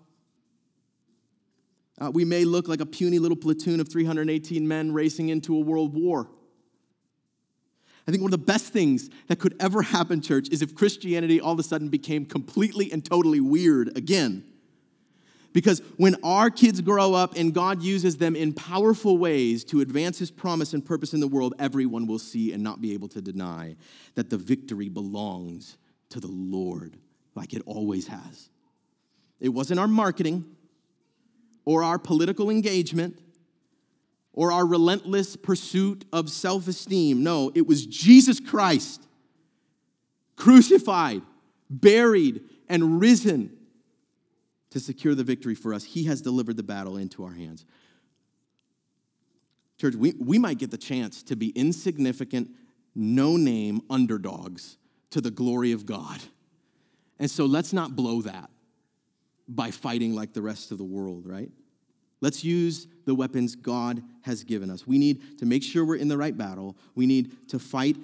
Uh, 1.99 2.11
we 2.11 2.25
may 2.25 2.45
look 2.45 2.67
like 2.67 2.81
a 2.81 2.87
puny 2.87 3.19
little 3.19 3.37
platoon 3.37 3.79
of 3.79 3.89
318 3.89 4.67
men 4.67 4.93
racing 4.93 5.29
into 5.29 5.55
a 5.55 5.61
world 5.61 5.95
war. 5.95 6.31
I 8.07 8.11
think 8.11 8.23
one 8.23 8.33
of 8.33 8.39
the 8.41 8.47
best 8.47 8.73
things 8.73 9.11
that 9.29 9.39
could 9.39 9.55
ever 9.61 9.83
happen, 9.83 10.21
church, 10.21 10.49
is 10.51 10.63
if 10.63 10.75
Christianity 10.75 11.41
all 11.41 11.53
of 11.53 11.59
a 11.59 11.63
sudden 11.63 11.89
became 11.89 12.25
completely 12.25 12.91
and 12.93 13.05
totally 13.05 13.41
weird 13.41 13.97
again. 13.97 14.45
Because 15.53 15.83
when 15.97 16.17
our 16.23 16.49
kids 16.49 16.81
grow 16.81 17.15
up 17.15 17.37
and 17.37 17.53
God 17.53 17.83
uses 17.83 18.17
them 18.17 18.37
in 18.37 18.53
powerful 18.53 19.19
ways 19.19 19.65
to 19.65 19.81
advance 19.81 20.19
his 20.19 20.31
promise 20.31 20.75
and 20.75 20.85
purpose 20.85 21.13
in 21.13 21.21
the 21.21 21.27
world, 21.27 21.55
everyone 21.59 22.07
will 22.07 22.21
see 22.21 22.53
and 22.53 22.63
not 22.63 22.81
be 22.81 22.93
able 22.95 23.09
to 23.09 23.21
deny 23.21 23.77
that 24.15 24.31
the 24.31 24.39
victory 24.39 24.89
belongs 24.89 25.77
to 26.11 26.21
the 26.21 26.29
Lord, 26.29 26.97
like 27.35 27.53
it 27.53 27.63
always 27.67 28.07
has. 28.07 28.49
It 29.41 29.49
wasn't 29.49 29.81
our 29.81 29.89
marketing 29.89 30.45
or 31.65 31.83
our 31.83 31.99
political 31.99 32.51
engagement 32.51 33.19
or 34.33 34.53
our 34.53 34.67
relentless 34.67 35.37
pursuit 35.37 36.05
of 36.13 36.31
self 36.31 36.69
esteem. 36.69 37.23
No, 37.23 37.51
it 37.55 37.67
was 37.67 37.87
Jesus 37.87 38.41
Christ, 38.41 39.07
crucified, 40.37 41.23
buried, 41.69 42.43
and 42.69 43.01
risen 43.01 43.57
to 44.71 44.81
secure 44.81 45.15
the 45.15 45.25
victory 45.25 45.55
for 45.55 45.75
us. 45.75 45.85
He 45.85 46.05
has 46.05 46.21
delivered 46.21 46.57
the 46.57 46.63
battle 46.63 46.97
into 46.97 47.25
our 47.25 47.33
hands. 47.33 47.65
Church, 49.79 49.95
we, 49.95 50.15
we 50.21 50.39
might 50.39 50.59
get 50.59 50.71
the 50.71 50.79
chance 50.79 51.23
to 51.25 51.37
be 51.37 51.49
insignificant, 51.51 52.51
no 52.95 53.37
name 53.37 53.81
underdogs 53.89 54.77
to 55.11 55.21
the 55.21 55.31
glory 55.31 55.73
of 55.73 55.87
God. 55.87 56.21
And 57.19 57.31
so 57.31 57.47
let's 57.47 57.73
not 57.73 57.97
blow 57.97 58.23
that 58.23 58.51
by 59.49 59.71
fighting 59.71 60.15
like 60.15 60.33
the 60.33 60.43
rest 60.43 60.71
of 60.71 60.79
the 60.79 60.85
world, 60.85 61.27
right? 61.27 61.51
Let's 62.21 62.45
use 62.45 62.87
the 63.11 63.15
weapons 63.17 63.57
God 63.57 64.05
has 64.23 64.45
given 64.45 64.71
us. 64.71 64.87
We 64.87 64.97
need 64.97 65.41
to 65.41 65.45
make 65.45 65.65
sure 65.65 65.85
we're 65.85 65.97
in 65.97 66.07
the 66.07 66.17
right 66.17 66.39
battle. 66.39 66.77
We 66.95 67.07
need 67.07 67.49
to 67.49 67.59
fight 67.59 67.97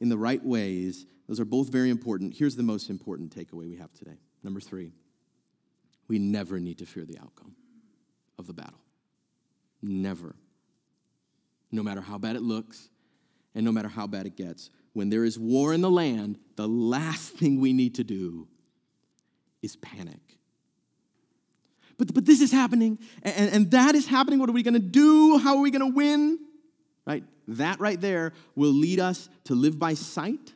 in 0.00 0.10
the 0.10 0.18
right 0.18 0.44
ways. 0.44 1.06
Those 1.26 1.40
are 1.40 1.46
both 1.46 1.70
very 1.70 1.88
important. 1.88 2.34
Here's 2.36 2.56
the 2.56 2.62
most 2.62 2.90
important 2.90 3.34
takeaway 3.34 3.70
we 3.70 3.76
have 3.76 3.90
today. 3.94 4.18
Number 4.42 4.60
three, 4.60 4.92
we 6.08 6.18
never 6.18 6.60
need 6.60 6.76
to 6.76 6.84
fear 6.84 7.06
the 7.06 7.16
outcome 7.18 7.56
of 8.38 8.46
the 8.46 8.52
battle. 8.52 8.82
Never. 9.80 10.34
no 11.72 11.82
matter 11.82 12.02
how 12.02 12.18
bad 12.18 12.36
it 12.36 12.42
looks 12.42 12.90
and 13.54 13.64
no 13.64 13.72
matter 13.72 13.88
how 13.88 14.06
bad 14.06 14.26
it 14.26 14.36
gets. 14.36 14.68
When 14.92 15.08
there 15.08 15.24
is 15.24 15.38
war 15.38 15.72
in 15.72 15.80
the 15.80 15.90
land, 15.90 16.38
the 16.56 16.68
last 16.68 17.32
thing 17.32 17.60
we 17.60 17.72
need 17.72 17.94
to 17.94 18.04
do 18.04 18.46
is 19.62 19.76
panic. 19.76 20.29
But, 22.00 22.14
but 22.14 22.24
this 22.24 22.40
is 22.40 22.50
happening, 22.50 22.98
and, 23.22 23.50
and 23.50 23.70
that 23.72 23.94
is 23.94 24.06
happening. 24.06 24.38
What 24.38 24.48
are 24.48 24.52
we 24.52 24.62
going 24.62 24.72
to 24.72 24.80
do? 24.80 25.36
How 25.36 25.56
are 25.56 25.60
we 25.60 25.70
going 25.70 25.86
to 25.86 25.94
win? 25.94 26.38
Right? 27.06 27.22
That 27.46 27.78
right 27.78 28.00
there 28.00 28.32
will 28.54 28.72
lead 28.72 29.00
us 29.00 29.28
to 29.44 29.54
live 29.54 29.78
by 29.78 29.92
sight, 29.92 30.54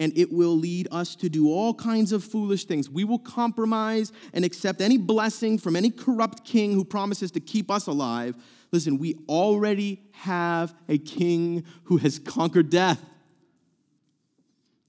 and 0.00 0.12
it 0.18 0.32
will 0.32 0.56
lead 0.56 0.88
us 0.90 1.14
to 1.16 1.28
do 1.28 1.52
all 1.52 1.72
kinds 1.72 2.10
of 2.10 2.24
foolish 2.24 2.64
things. 2.64 2.90
We 2.90 3.04
will 3.04 3.20
compromise 3.20 4.10
and 4.32 4.44
accept 4.44 4.80
any 4.80 4.98
blessing 4.98 5.56
from 5.56 5.76
any 5.76 5.90
corrupt 5.90 6.44
king 6.44 6.72
who 6.72 6.84
promises 6.84 7.30
to 7.30 7.40
keep 7.40 7.70
us 7.70 7.86
alive. 7.86 8.34
Listen, 8.72 8.98
we 8.98 9.14
already 9.28 10.02
have 10.14 10.74
a 10.88 10.98
king 10.98 11.62
who 11.84 11.98
has 11.98 12.18
conquered 12.18 12.70
death. 12.70 13.00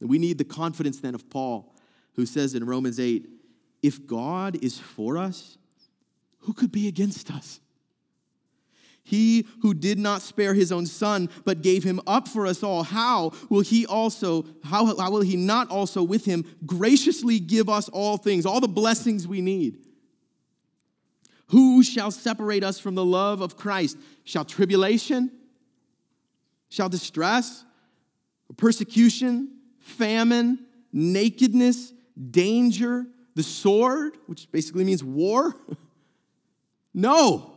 We 0.02 0.18
need 0.18 0.40
the 0.40 0.44
confidence 0.44 1.02
then 1.02 1.14
of 1.14 1.30
Paul, 1.30 1.76
who 2.16 2.26
says 2.26 2.56
in 2.56 2.66
Romans 2.66 3.00
8, 3.00 3.35
if 3.86 4.06
God 4.08 4.64
is 4.64 4.80
for 4.80 5.18
us, 5.18 5.58
who 6.40 6.54
could 6.54 6.72
be 6.72 6.88
against 6.88 7.32
us? 7.32 7.60
He 9.04 9.46
who 9.62 9.76
did 9.76 10.00
not 10.00 10.24
spare 10.24 10.56
his 10.56 10.72
own 10.72 10.88
son, 10.88 11.30
but 11.44 11.62
gave 11.62 11.84
him 11.84 12.02
up 12.08 12.28
for 12.28 12.48
us 12.48 12.64
all, 12.64 12.82
how 12.82 13.34
will 13.50 13.62
he 13.62 13.86
also, 13.86 14.46
how, 14.64 14.98
how 14.98 15.12
will 15.12 15.22
he 15.22 15.36
not 15.36 15.70
also 15.70 16.02
with 16.02 16.26
him 16.26 16.44
graciously 16.66 17.40
give 17.40 17.70
us 17.70 17.88
all 17.90 18.18
things, 18.18 18.48
all 18.48 18.60
the 18.60 18.68
blessings 18.68 19.28
we 19.28 19.42
need? 19.42 19.78
Who 21.50 21.84
shall 21.84 22.10
separate 22.10 22.64
us 22.64 22.80
from 22.80 22.96
the 22.96 23.06
love 23.06 23.42
of 23.42 23.56
Christ? 23.56 23.98
Shall 24.24 24.44
tribulation? 24.44 25.32
Shall 26.70 26.90
distress? 26.90 27.64
Persecution? 28.58 29.60
Famine? 29.78 30.66
Nakedness? 30.92 31.94
Danger? 32.32 33.06
The 33.36 33.44
sword, 33.44 34.18
which 34.28 34.50
basically 34.52 34.86
means 34.86 35.04
war? 35.04 35.56
no. 36.94 37.52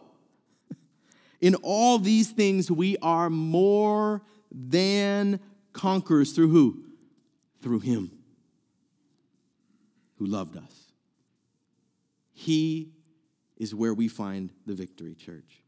In 1.41 1.55
all 1.57 1.99
these 1.99 2.31
things, 2.31 2.71
we 2.71 2.97
are 2.99 3.31
more 3.31 4.23
than 4.51 5.41
conquerors 5.73 6.33
through 6.33 6.49
who? 6.49 6.83
Through 7.63 7.81
Him 7.81 8.11
who 10.19 10.27
loved 10.27 10.57
us. 10.57 10.93
He 12.33 12.91
is 13.57 13.75
where 13.75 13.95
we 13.95 14.09
find 14.09 14.51
the 14.67 14.75
victory, 14.75 15.15
church. 15.15 15.63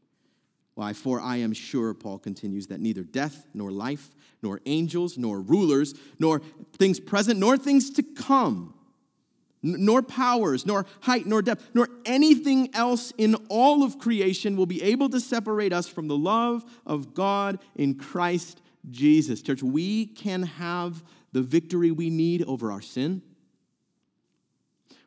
Why? 0.75 0.93
For 0.93 1.19
I 1.19 1.37
am 1.37 1.53
sure, 1.53 1.93
Paul 1.93 2.19
continues, 2.19 2.67
that 2.67 2.79
neither 2.79 3.03
death, 3.03 3.47
nor 3.53 3.71
life, 3.71 4.09
nor 4.41 4.61
angels, 4.65 5.17
nor 5.17 5.41
rulers, 5.41 5.93
nor 6.19 6.41
things 6.77 6.99
present, 6.99 7.39
nor 7.39 7.57
things 7.57 7.89
to 7.91 8.03
come 8.03 8.73
nor 9.63 10.01
powers, 10.01 10.65
nor 10.65 10.85
height, 11.01 11.25
nor 11.25 11.41
depth, 11.41 11.69
nor 11.73 11.87
anything 12.05 12.73
else 12.73 13.13
in 13.17 13.35
all 13.49 13.83
of 13.83 13.99
creation 13.99 14.57
will 14.57 14.65
be 14.65 14.81
able 14.81 15.09
to 15.09 15.19
separate 15.19 15.73
us 15.73 15.87
from 15.87 16.07
the 16.07 16.17
love 16.17 16.63
of 16.85 17.13
God 17.13 17.59
in 17.75 17.95
Christ 17.95 18.61
Jesus. 18.89 19.41
Church, 19.41 19.61
we 19.61 20.07
can 20.07 20.43
have 20.43 21.03
the 21.31 21.41
victory 21.41 21.91
we 21.91 22.09
need 22.09 22.43
over 22.43 22.71
our 22.71 22.81
sin. 22.81 23.21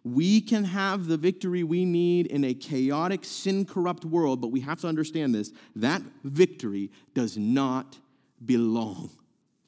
We 0.04 0.42
can 0.42 0.64
have 0.64 1.06
the 1.06 1.16
victory 1.16 1.62
we 1.62 1.86
need 1.86 2.26
in 2.26 2.44
a 2.44 2.52
chaotic, 2.52 3.24
sin 3.24 3.64
corrupt 3.64 4.04
world, 4.04 4.40
but 4.40 4.48
we 4.48 4.60
have 4.60 4.80
to 4.82 4.86
understand 4.86 5.34
this 5.34 5.50
that 5.76 6.02
victory 6.22 6.90
does 7.14 7.38
not 7.38 7.98
belong 8.44 9.10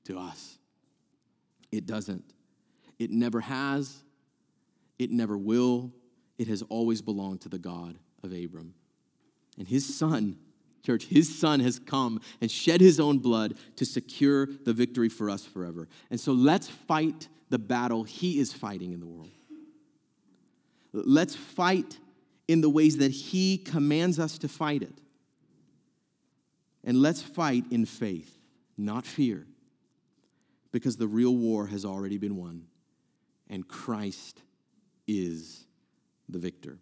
to 0.05 0.19
us. 0.19 0.59
It 1.73 1.87
doesn't. 1.87 2.25
It 2.99 3.11
never 3.11 3.41
has 3.41 4.03
it 4.99 5.11
never 5.11 5.37
will. 5.37 5.93
It 6.39 6.49
has 6.49 6.63
always 6.63 7.03
belonged 7.03 7.41
to 7.43 7.49
the 7.49 7.59
God 7.59 7.97
of 8.23 8.33
Abram. 8.33 8.75
And 9.59 9.67
his 9.67 9.97
son, 9.97 10.37
church, 10.85 11.07
his 11.07 11.39
son 11.39 11.61
has 11.61 11.79
come 11.79 12.21
and 12.41 12.51
shed 12.51 12.81
his 12.81 13.01
own 13.01 13.19
blood 13.19 13.55
to 13.77 13.85
secure 13.85 14.47
the 14.47 14.73
victory 14.73 15.09
for 15.09 15.31
us 15.31 15.45
forever. 15.45 15.89
And 16.11 16.21
so 16.21 16.33
let's 16.33 16.69
fight 16.69 17.29
the 17.49 17.59
battle 17.59 18.05
he 18.05 18.39
is 18.39 18.53
fighting 18.53 18.93
in 18.93 19.01
the 19.01 19.07
world. 19.07 19.31
Let's 20.93 21.37
fight 21.37 21.99
in 22.49 22.61
the 22.61 22.71
ways 22.71 22.99
that 22.99 23.11
he 23.11 23.59
commands 23.59 24.19
us 24.19 24.39
to 24.39 24.49
fight 24.49 24.83
it. 24.83 25.01
And 26.85 27.03
let's 27.03 27.21
fight 27.21 27.65
in 27.71 27.85
faith, 27.85 28.39
not 28.79 29.07
fear, 29.07 29.47
because 30.71 30.97
the 30.97 31.09
real 31.09 31.35
war 31.35 31.67
has 31.67 31.85
already 31.85 32.17
been 32.17 32.37
won, 32.37 32.67
and 33.51 33.67
Christ 33.67 34.43
is 35.07 35.65
the 36.29 36.39
victor. 36.39 36.79